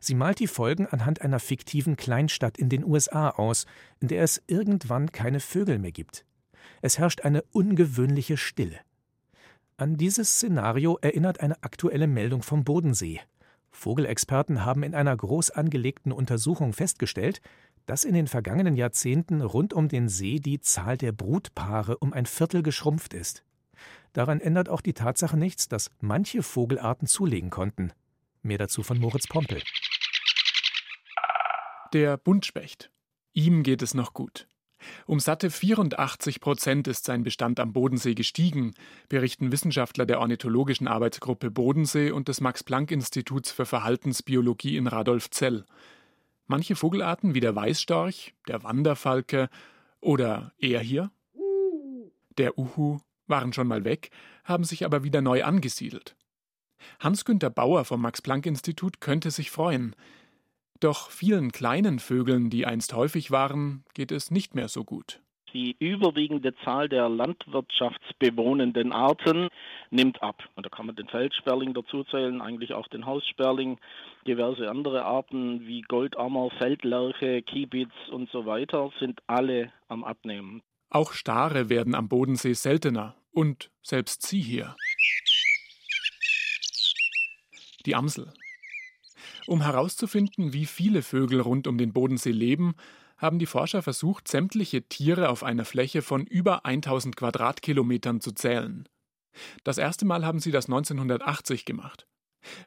Sie 0.00 0.14
malt 0.14 0.40
die 0.40 0.46
Folgen 0.46 0.86
anhand 0.86 1.20
einer 1.20 1.38
fiktiven 1.38 1.96
Kleinstadt 1.96 2.58
in 2.58 2.68
den 2.68 2.84
USA 2.84 3.30
aus, 3.30 3.66
in 4.00 4.08
der 4.08 4.22
es 4.22 4.42
irgendwann 4.46 5.12
keine 5.12 5.40
Vögel 5.40 5.78
mehr 5.78 5.92
gibt. 5.92 6.24
Es 6.82 6.98
herrscht 6.98 7.20
eine 7.20 7.42
ungewöhnliche 7.52 8.36
Stille. 8.36 8.80
An 9.80 9.96
dieses 9.96 10.34
Szenario 10.34 10.98
erinnert 11.02 11.38
eine 11.38 11.62
aktuelle 11.62 12.08
Meldung 12.08 12.42
vom 12.42 12.64
Bodensee. 12.64 13.20
Vogelexperten 13.70 14.64
haben 14.64 14.82
in 14.82 14.92
einer 14.92 15.16
groß 15.16 15.50
angelegten 15.52 16.10
Untersuchung 16.10 16.72
festgestellt, 16.72 17.40
dass 17.86 18.02
in 18.02 18.14
den 18.14 18.26
vergangenen 18.26 18.74
Jahrzehnten 18.74 19.40
rund 19.40 19.72
um 19.72 19.86
den 19.86 20.08
See 20.08 20.40
die 20.40 20.60
Zahl 20.60 20.96
der 20.96 21.12
Brutpaare 21.12 21.96
um 21.98 22.12
ein 22.12 22.26
Viertel 22.26 22.64
geschrumpft 22.64 23.14
ist. 23.14 23.44
Daran 24.14 24.40
ändert 24.40 24.68
auch 24.68 24.80
die 24.80 24.94
Tatsache 24.94 25.36
nichts, 25.36 25.68
dass 25.68 25.92
manche 26.00 26.42
Vogelarten 26.42 27.06
zulegen 27.06 27.50
konnten. 27.50 27.92
Mehr 28.42 28.58
dazu 28.58 28.82
von 28.82 28.98
Moritz 28.98 29.28
Pompel. 29.28 29.62
Der 31.92 32.16
Buntspecht. 32.16 32.90
Ihm 33.32 33.62
geht 33.62 33.82
es 33.82 33.94
noch 33.94 34.12
gut. 34.12 34.48
Um 35.06 35.20
satte 35.20 35.50
84 35.50 36.40
Prozent 36.40 36.88
ist 36.88 37.04
sein 37.04 37.22
Bestand 37.22 37.60
am 37.60 37.72
Bodensee 37.72 38.14
gestiegen, 38.14 38.74
berichten 39.08 39.52
Wissenschaftler 39.52 40.06
der 40.06 40.20
Ornithologischen 40.20 40.88
Arbeitsgruppe 40.88 41.50
Bodensee 41.50 42.10
und 42.10 42.28
des 42.28 42.40
Max-Planck-Instituts 42.40 43.50
für 43.50 43.66
Verhaltensbiologie 43.66 44.76
in 44.76 44.86
Radolfzell. 44.86 45.64
Manche 46.46 46.76
Vogelarten 46.76 47.34
wie 47.34 47.40
der 47.40 47.54
Weißstorch, 47.54 48.34
der 48.46 48.62
Wanderfalke 48.62 49.48
oder 50.00 50.52
er 50.58 50.80
hier, 50.80 51.10
der 52.38 52.58
Uhu, 52.58 53.00
waren 53.26 53.52
schon 53.52 53.68
mal 53.68 53.84
weg, 53.84 54.10
haben 54.44 54.64
sich 54.64 54.84
aber 54.84 55.04
wieder 55.04 55.20
neu 55.20 55.44
angesiedelt. 55.44 56.16
Hans-Günter 57.00 57.50
Bauer 57.50 57.84
vom 57.84 58.00
Max-Planck-Institut 58.02 59.00
könnte 59.00 59.30
sich 59.30 59.50
freuen. 59.50 59.94
Doch 60.80 61.10
vielen 61.10 61.50
kleinen 61.50 61.98
Vögeln, 61.98 62.50
die 62.50 62.64
einst 62.64 62.94
häufig 62.94 63.30
waren, 63.30 63.84
geht 63.94 64.12
es 64.12 64.30
nicht 64.30 64.54
mehr 64.54 64.68
so 64.68 64.84
gut. 64.84 65.20
Die 65.52 65.74
überwiegende 65.78 66.54
Zahl 66.64 66.88
der 66.88 67.08
landwirtschaftsbewohnenden 67.08 68.92
Arten 68.92 69.48
nimmt 69.90 70.22
ab. 70.22 70.42
Und 70.54 70.66
da 70.66 70.70
kann 70.70 70.86
man 70.86 70.94
den 70.94 71.08
Feldsperling 71.08 71.72
dazuzählen, 71.74 72.40
eigentlich 72.42 72.74
auch 72.74 72.86
den 72.88 73.06
Haussperling, 73.06 73.80
diverse 74.26 74.70
andere 74.70 75.04
Arten 75.04 75.66
wie 75.66 75.80
Goldammer, 75.82 76.50
Feldlerche, 76.58 77.42
Kiebitz 77.42 77.92
und 78.10 78.30
so 78.30 78.46
weiter 78.46 78.90
sind 79.00 79.20
alle 79.26 79.72
am 79.88 80.04
Abnehmen. 80.04 80.62
Auch 80.90 81.12
Stare 81.12 81.68
werden 81.70 81.94
am 81.94 82.08
Bodensee 82.08 82.52
seltener 82.52 83.16
und 83.32 83.70
selbst 83.82 84.26
sie 84.26 84.40
hier. 84.40 84.76
Die 87.86 87.94
Amsel. 87.94 88.32
Um 89.48 89.62
herauszufinden, 89.62 90.52
wie 90.52 90.66
viele 90.66 91.00
Vögel 91.00 91.40
rund 91.40 91.66
um 91.66 91.78
den 91.78 91.94
Bodensee 91.94 92.32
leben, 92.32 92.74
haben 93.16 93.38
die 93.38 93.46
Forscher 93.46 93.80
versucht, 93.80 94.28
sämtliche 94.28 94.82
Tiere 94.82 95.30
auf 95.30 95.42
einer 95.42 95.64
Fläche 95.64 96.02
von 96.02 96.26
über 96.26 96.66
1000 96.66 97.16
Quadratkilometern 97.16 98.20
zu 98.20 98.32
zählen. 98.32 98.86
Das 99.64 99.78
erste 99.78 100.04
Mal 100.04 100.26
haben 100.26 100.38
sie 100.38 100.50
das 100.50 100.66
1980 100.66 101.64
gemacht. 101.64 102.06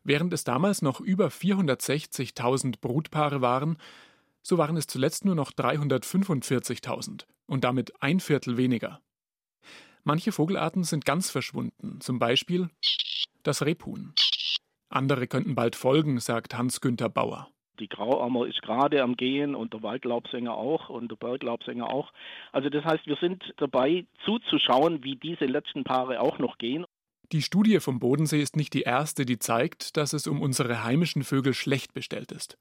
Während 0.04 0.34
es 0.34 0.44
damals 0.44 0.82
noch 0.82 1.00
über 1.00 1.28
460.000 1.28 2.82
Brutpaare 2.82 3.42
waren, 3.42 3.78
so 4.42 4.58
waren 4.58 4.76
es 4.76 4.88
zuletzt 4.88 5.24
nur 5.24 5.36
noch 5.36 5.52
345.000 5.52 7.26
und 7.46 7.64
damit 7.64 8.02
ein 8.02 8.20
Viertel 8.20 8.58
weniger. 8.58 9.02
Manche 10.04 10.32
Vogelarten 10.32 10.84
sind 10.84 11.06
ganz 11.06 11.30
verschwunden, 11.30 12.02
zum 12.02 12.18
Beispiel 12.18 12.72
das 13.44 13.62
Rebhuhn. 13.62 14.16
Andere 14.92 15.28
könnten 15.28 15.56
bald 15.56 15.76
folgen, 15.76 16.20
sagt 16.20 16.58
Hans-Günther 16.58 17.10
Bauer. 17.10 17.48
Die 17.80 17.88
Grauammer 17.88 18.46
ist 18.46 18.62
gerade 18.62 19.02
am 19.02 19.16
Gehen 19.16 19.56
und 19.56 19.74
der 19.74 19.82
Waldlaubsänger 19.82 20.54
auch 20.54 20.90
und 20.90 21.10
der 21.10 21.16
Berglaubsänger 21.16 21.90
auch. 21.90 22.12
Also 22.52 22.70
das 22.70 22.84
heißt, 22.84 23.08
wir 23.08 23.16
sind 23.20 23.42
dabei 23.58 24.06
zuzuschauen, 24.26 25.04
wie 25.04 25.16
diese 25.16 25.46
letzten 25.46 25.84
Paare 25.84 26.20
auch 26.20 26.38
noch 26.38 26.58
gehen. 26.58 26.86
Die 27.32 27.42
Studie 27.42 27.80
vom 27.80 28.00
Bodensee 28.00 28.42
ist 28.42 28.58
nicht 28.58 28.74
die 28.74 28.82
erste, 28.82 29.26
die 29.26 29.40
zeigt, 29.40 29.96
dass 29.96 30.14
es 30.14 30.28
um 30.28 30.42
unsere 30.42 30.84
heimischen 30.84 31.24
Vögel 31.24 31.54
schlecht 31.54 31.94
bestellt 31.94 32.32
ist. 32.32 32.58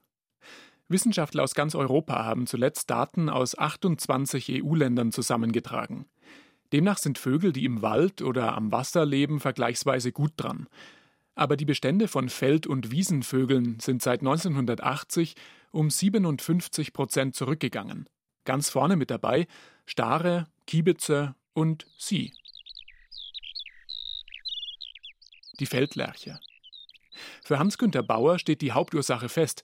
Wissenschaftler 0.88 1.42
aus 1.42 1.54
ganz 1.54 1.74
Europa 1.74 2.24
haben 2.24 2.46
zuletzt 2.46 2.88
Daten 2.90 3.28
aus 3.28 3.58
28 3.58 4.62
EU-Ländern 4.62 5.12
zusammengetragen. 5.12 6.06
Demnach 6.72 6.98
sind 6.98 7.18
Vögel, 7.18 7.52
die 7.52 7.64
im 7.64 7.82
Wald 7.82 8.22
oder 8.22 8.56
am 8.56 8.70
Wasser 8.70 9.04
leben, 9.04 9.40
vergleichsweise 9.40 10.12
gut 10.12 10.32
dran. 10.36 10.68
Aber 11.34 11.56
die 11.56 11.64
Bestände 11.64 12.08
von 12.08 12.28
Feld- 12.28 12.66
und 12.66 12.90
Wiesenvögeln 12.90 13.80
sind 13.80 14.02
seit 14.02 14.20
1980 14.20 15.34
um 15.72 15.90
57 15.90 16.92
Prozent 16.92 17.34
zurückgegangen. 17.34 18.08
Ganz 18.44 18.70
vorne 18.70 18.96
mit 18.96 19.10
dabei 19.10 19.46
Stare, 19.86 20.46
Kiebitze 20.66 21.34
und 21.52 21.86
Sie. 21.98 22.32
Die 25.58 25.66
Feldlerche. 25.66 26.40
Für 27.42 27.58
Hans-Günter 27.58 28.02
Bauer 28.02 28.38
steht 28.38 28.62
die 28.62 28.72
Hauptursache 28.72 29.28
fest: 29.28 29.62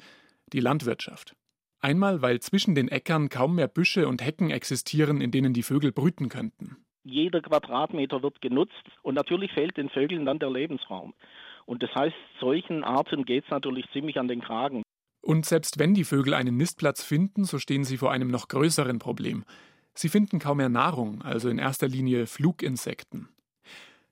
die 0.53 0.61
Landwirtschaft. 0.61 1.35
Einmal, 1.81 2.23
weil 2.23 2.41
zwischen 2.41 2.75
den 2.75 2.89
Äckern 2.89 3.29
kaum 3.29 3.55
mehr 3.55 3.69
Büsche 3.69 4.09
und 4.09 4.25
Hecken 4.25 4.51
existieren, 4.51 5.21
in 5.21 5.31
denen 5.31 5.53
die 5.53 5.63
Vögel 5.63 5.93
brüten 5.93 6.29
könnten. 6.29 6.77
Jeder 7.05 7.41
Quadratmeter 7.41 8.23
wird 8.23 8.41
genutzt 8.41 8.83
und 9.03 9.15
natürlich 9.15 9.53
fehlt 9.53 9.77
den 9.77 9.89
Vögeln 9.91 10.27
dann 10.27 10.41
der 10.41 10.51
Lebensraum. 10.51 11.15
Und 11.67 11.83
das 11.83 11.95
heißt, 11.95 12.17
solchen 12.41 12.85
Arten 12.85 13.25
geht 13.25 13.45
es 13.45 13.51
natürlich 13.51 13.87
ziemlich 13.93 14.19
an 14.19 14.29
den 14.29 14.41
Kragen. 14.41 14.83
Und 15.21 15.45
selbst 15.45 15.79
wenn 15.79 15.95
die 15.95 16.05
Vögel 16.05 16.35
einen 16.35 16.57
Nistplatz 16.57 17.03
finden, 17.03 17.45
so 17.45 17.59
stehen 17.59 17.85
sie 17.85 17.97
vor 17.97 18.13
einem 18.13 18.31
noch 18.31 18.49
größeren 18.49 19.01
Problem. 19.01 19.45
Sie 19.95 20.09
finden 20.09 20.39
kaum 20.39 20.59
mehr 20.59 20.69
Nahrung, 20.69 21.23
also 21.23 21.49
in 21.49 21.59
erster 21.59 21.89
Linie 21.89 22.27
Fluginsekten. 22.27 23.29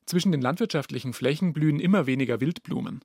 Zwischen 0.07 0.33
den 0.33 0.43
landwirtschaftlichen 0.43 1.13
Flächen 1.13 1.53
blühen 1.53 1.79
immer 1.79 2.07
weniger 2.07 2.41
Wildblumen. 2.41 3.01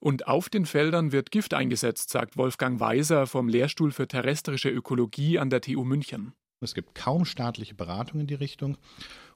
Und 0.00 0.26
auf 0.26 0.48
den 0.48 0.66
Feldern 0.66 1.12
wird 1.12 1.30
Gift 1.30 1.54
eingesetzt, 1.54 2.10
sagt 2.10 2.36
Wolfgang 2.36 2.80
Weiser 2.80 3.26
vom 3.26 3.48
Lehrstuhl 3.48 3.90
für 3.90 4.08
terrestrische 4.08 4.70
Ökologie 4.70 5.38
an 5.38 5.50
der 5.50 5.60
TU 5.60 5.84
München. 5.84 6.32
Es 6.60 6.74
gibt 6.74 6.94
kaum 6.94 7.24
staatliche 7.24 7.74
Beratung 7.74 8.20
in 8.20 8.26
die 8.26 8.34
Richtung. 8.34 8.78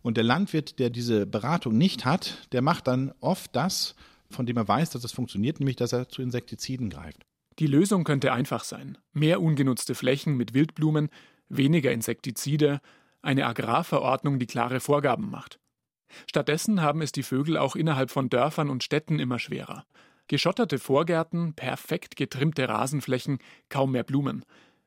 Und 0.03 0.17
der 0.17 0.25
Landwirt, 0.25 0.79
der 0.79 0.91
diese 0.91 1.27
Beratung 1.27 1.77
nicht 1.77 2.05
hat, 2.05 2.49
der 2.53 2.63
macht 2.63 2.87
dann 2.87 3.13
oft 3.21 3.55
das, 3.55 3.95
von 4.31 4.47
dem 4.47 4.57
er 4.57 4.69
weiß, 4.69 4.91
dass 4.91 5.05
es 5.05 5.12
funktioniert, 5.12 5.59
nämlich 5.59 5.77
dass 5.77 5.93
er 5.93 6.09
zu 6.09 6.23
Insektiziden 6.23 6.91
greift. 6.91 7.25
Die 7.59 7.67
Lösung 7.67 8.05
könnte 8.05 8.33
einfach 8.33 8.62
sein. 8.62 8.99
Mehr 9.12 9.41
ungenutzte 9.41 9.95
Flächen 9.95 10.37
mit 10.37 10.55
Wildblumen, 10.55 11.09
weniger 11.49 11.93
Insektizide, 11.93 12.81
eine 13.23 13.47
Agrarverordnung, 13.47 14.38
die 14.38 14.47
klare 14.47 14.81
Vorgaben 14.81 15.31
macht. 15.31 15.59
Stattdessen 16.29 16.81
haben 16.81 17.03
es 17.03 17.12
die 17.12 17.23
Vögel 17.23 17.57
auch 17.57 17.77
innerhalb 17.77 18.11
von 18.11 18.31
Dörfern 18.31 18.71
und 18.71 18.85
Städten 18.85 19.19
immer 19.19 19.38
schwerer. 19.38 19.85
Geschotterte 20.29 20.79
Vorgärten, 20.79 21.55
perfekt 21.55 22.17
getrimmte 22.17 22.69
Rasenflächen, 22.69 23.38
kaum 23.69 23.93
mehr 23.93 24.05
Blumen. 24.05 24.45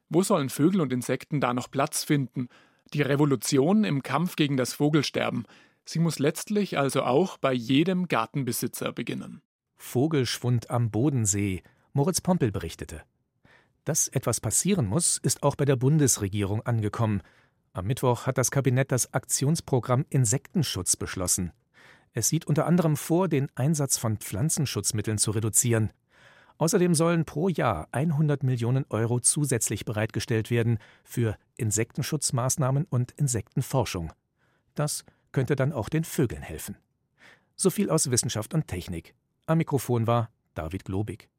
Wo 0.09 0.23
sollen 0.23 0.49
Vögel 0.49 0.81
und 0.81 0.93
Insekten 0.93 1.41
da 1.41 1.53
noch 1.53 1.69
Platz 1.69 2.03
finden? 2.03 2.47
Die 2.93 3.01
Revolution 3.01 3.83
im 3.83 4.03
Kampf 4.03 4.35
gegen 4.35 4.57
das 4.57 4.73
Vogelsterben, 4.73 5.45
sie 5.91 5.99
muss 5.99 6.19
letztlich 6.19 6.77
also 6.77 7.03
auch 7.03 7.37
bei 7.37 7.53
jedem 7.53 8.07
Gartenbesitzer 8.07 8.91
beginnen. 8.93 9.41
Vogelschwund 9.77 10.69
am 10.69 10.91
Bodensee, 10.91 11.63
Moritz 11.93 12.21
Pompel 12.21 12.51
berichtete. 12.51 13.01
Dass 13.83 14.07
etwas 14.07 14.39
passieren 14.39 14.85
muss, 14.85 15.17
ist 15.17 15.43
auch 15.43 15.55
bei 15.55 15.65
der 15.65 15.75
Bundesregierung 15.75 16.61
angekommen. 16.61 17.21
Am 17.73 17.85
Mittwoch 17.87 18.27
hat 18.27 18.37
das 18.37 18.51
Kabinett 18.51 18.91
das 18.91 19.13
Aktionsprogramm 19.13 20.05
Insektenschutz 20.09 20.95
beschlossen. 20.95 21.51
Es 22.13 22.27
sieht 22.27 22.45
unter 22.45 22.67
anderem 22.67 22.95
vor, 22.95 23.27
den 23.27 23.47
Einsatz 23.55 23.97
von 23.97 24.17
Pflanzenschutzmitteln 24.17 25.17
zu 25.17 25.31
reduzieren. 25.31 25.91
Außerdem 26.57 26.93
sollen 26.93 27.25
pro 27.25 27.49
Jahr 27.49 27.87
100 27.91 28.43
Millionen 28.43 28.85
Euro 28.89 29.19
zusätzlich 29.19 29.83
bereitgestellt 29.83 30.51
werden 30.51 30.77
für 31.03 31.35
Insektenschutzmaßnahmen 31.57 32.85
und 32.89 33.13
Insektenforschung. 33.13 34.13
Das 34.75 35.05
könnte 35.31 35.55
dann 35.55 35.73
auch 35.73 35.89
den 35.89 36.03
Vögeln 36.03 36.41
helfen. 36.41 36.77
So 37.55 37.69
viel 37.69 37.89
aus 37.89 38.11
Wissenschaft 38.11 38.53
und 38.53 38.67
Technik. 38.67 39.15
Am 39.45 39.57
Mikrofon 39.57 40.07
war 40.07 40.29
David 40.53 40.85
Globig. 40.85 41.31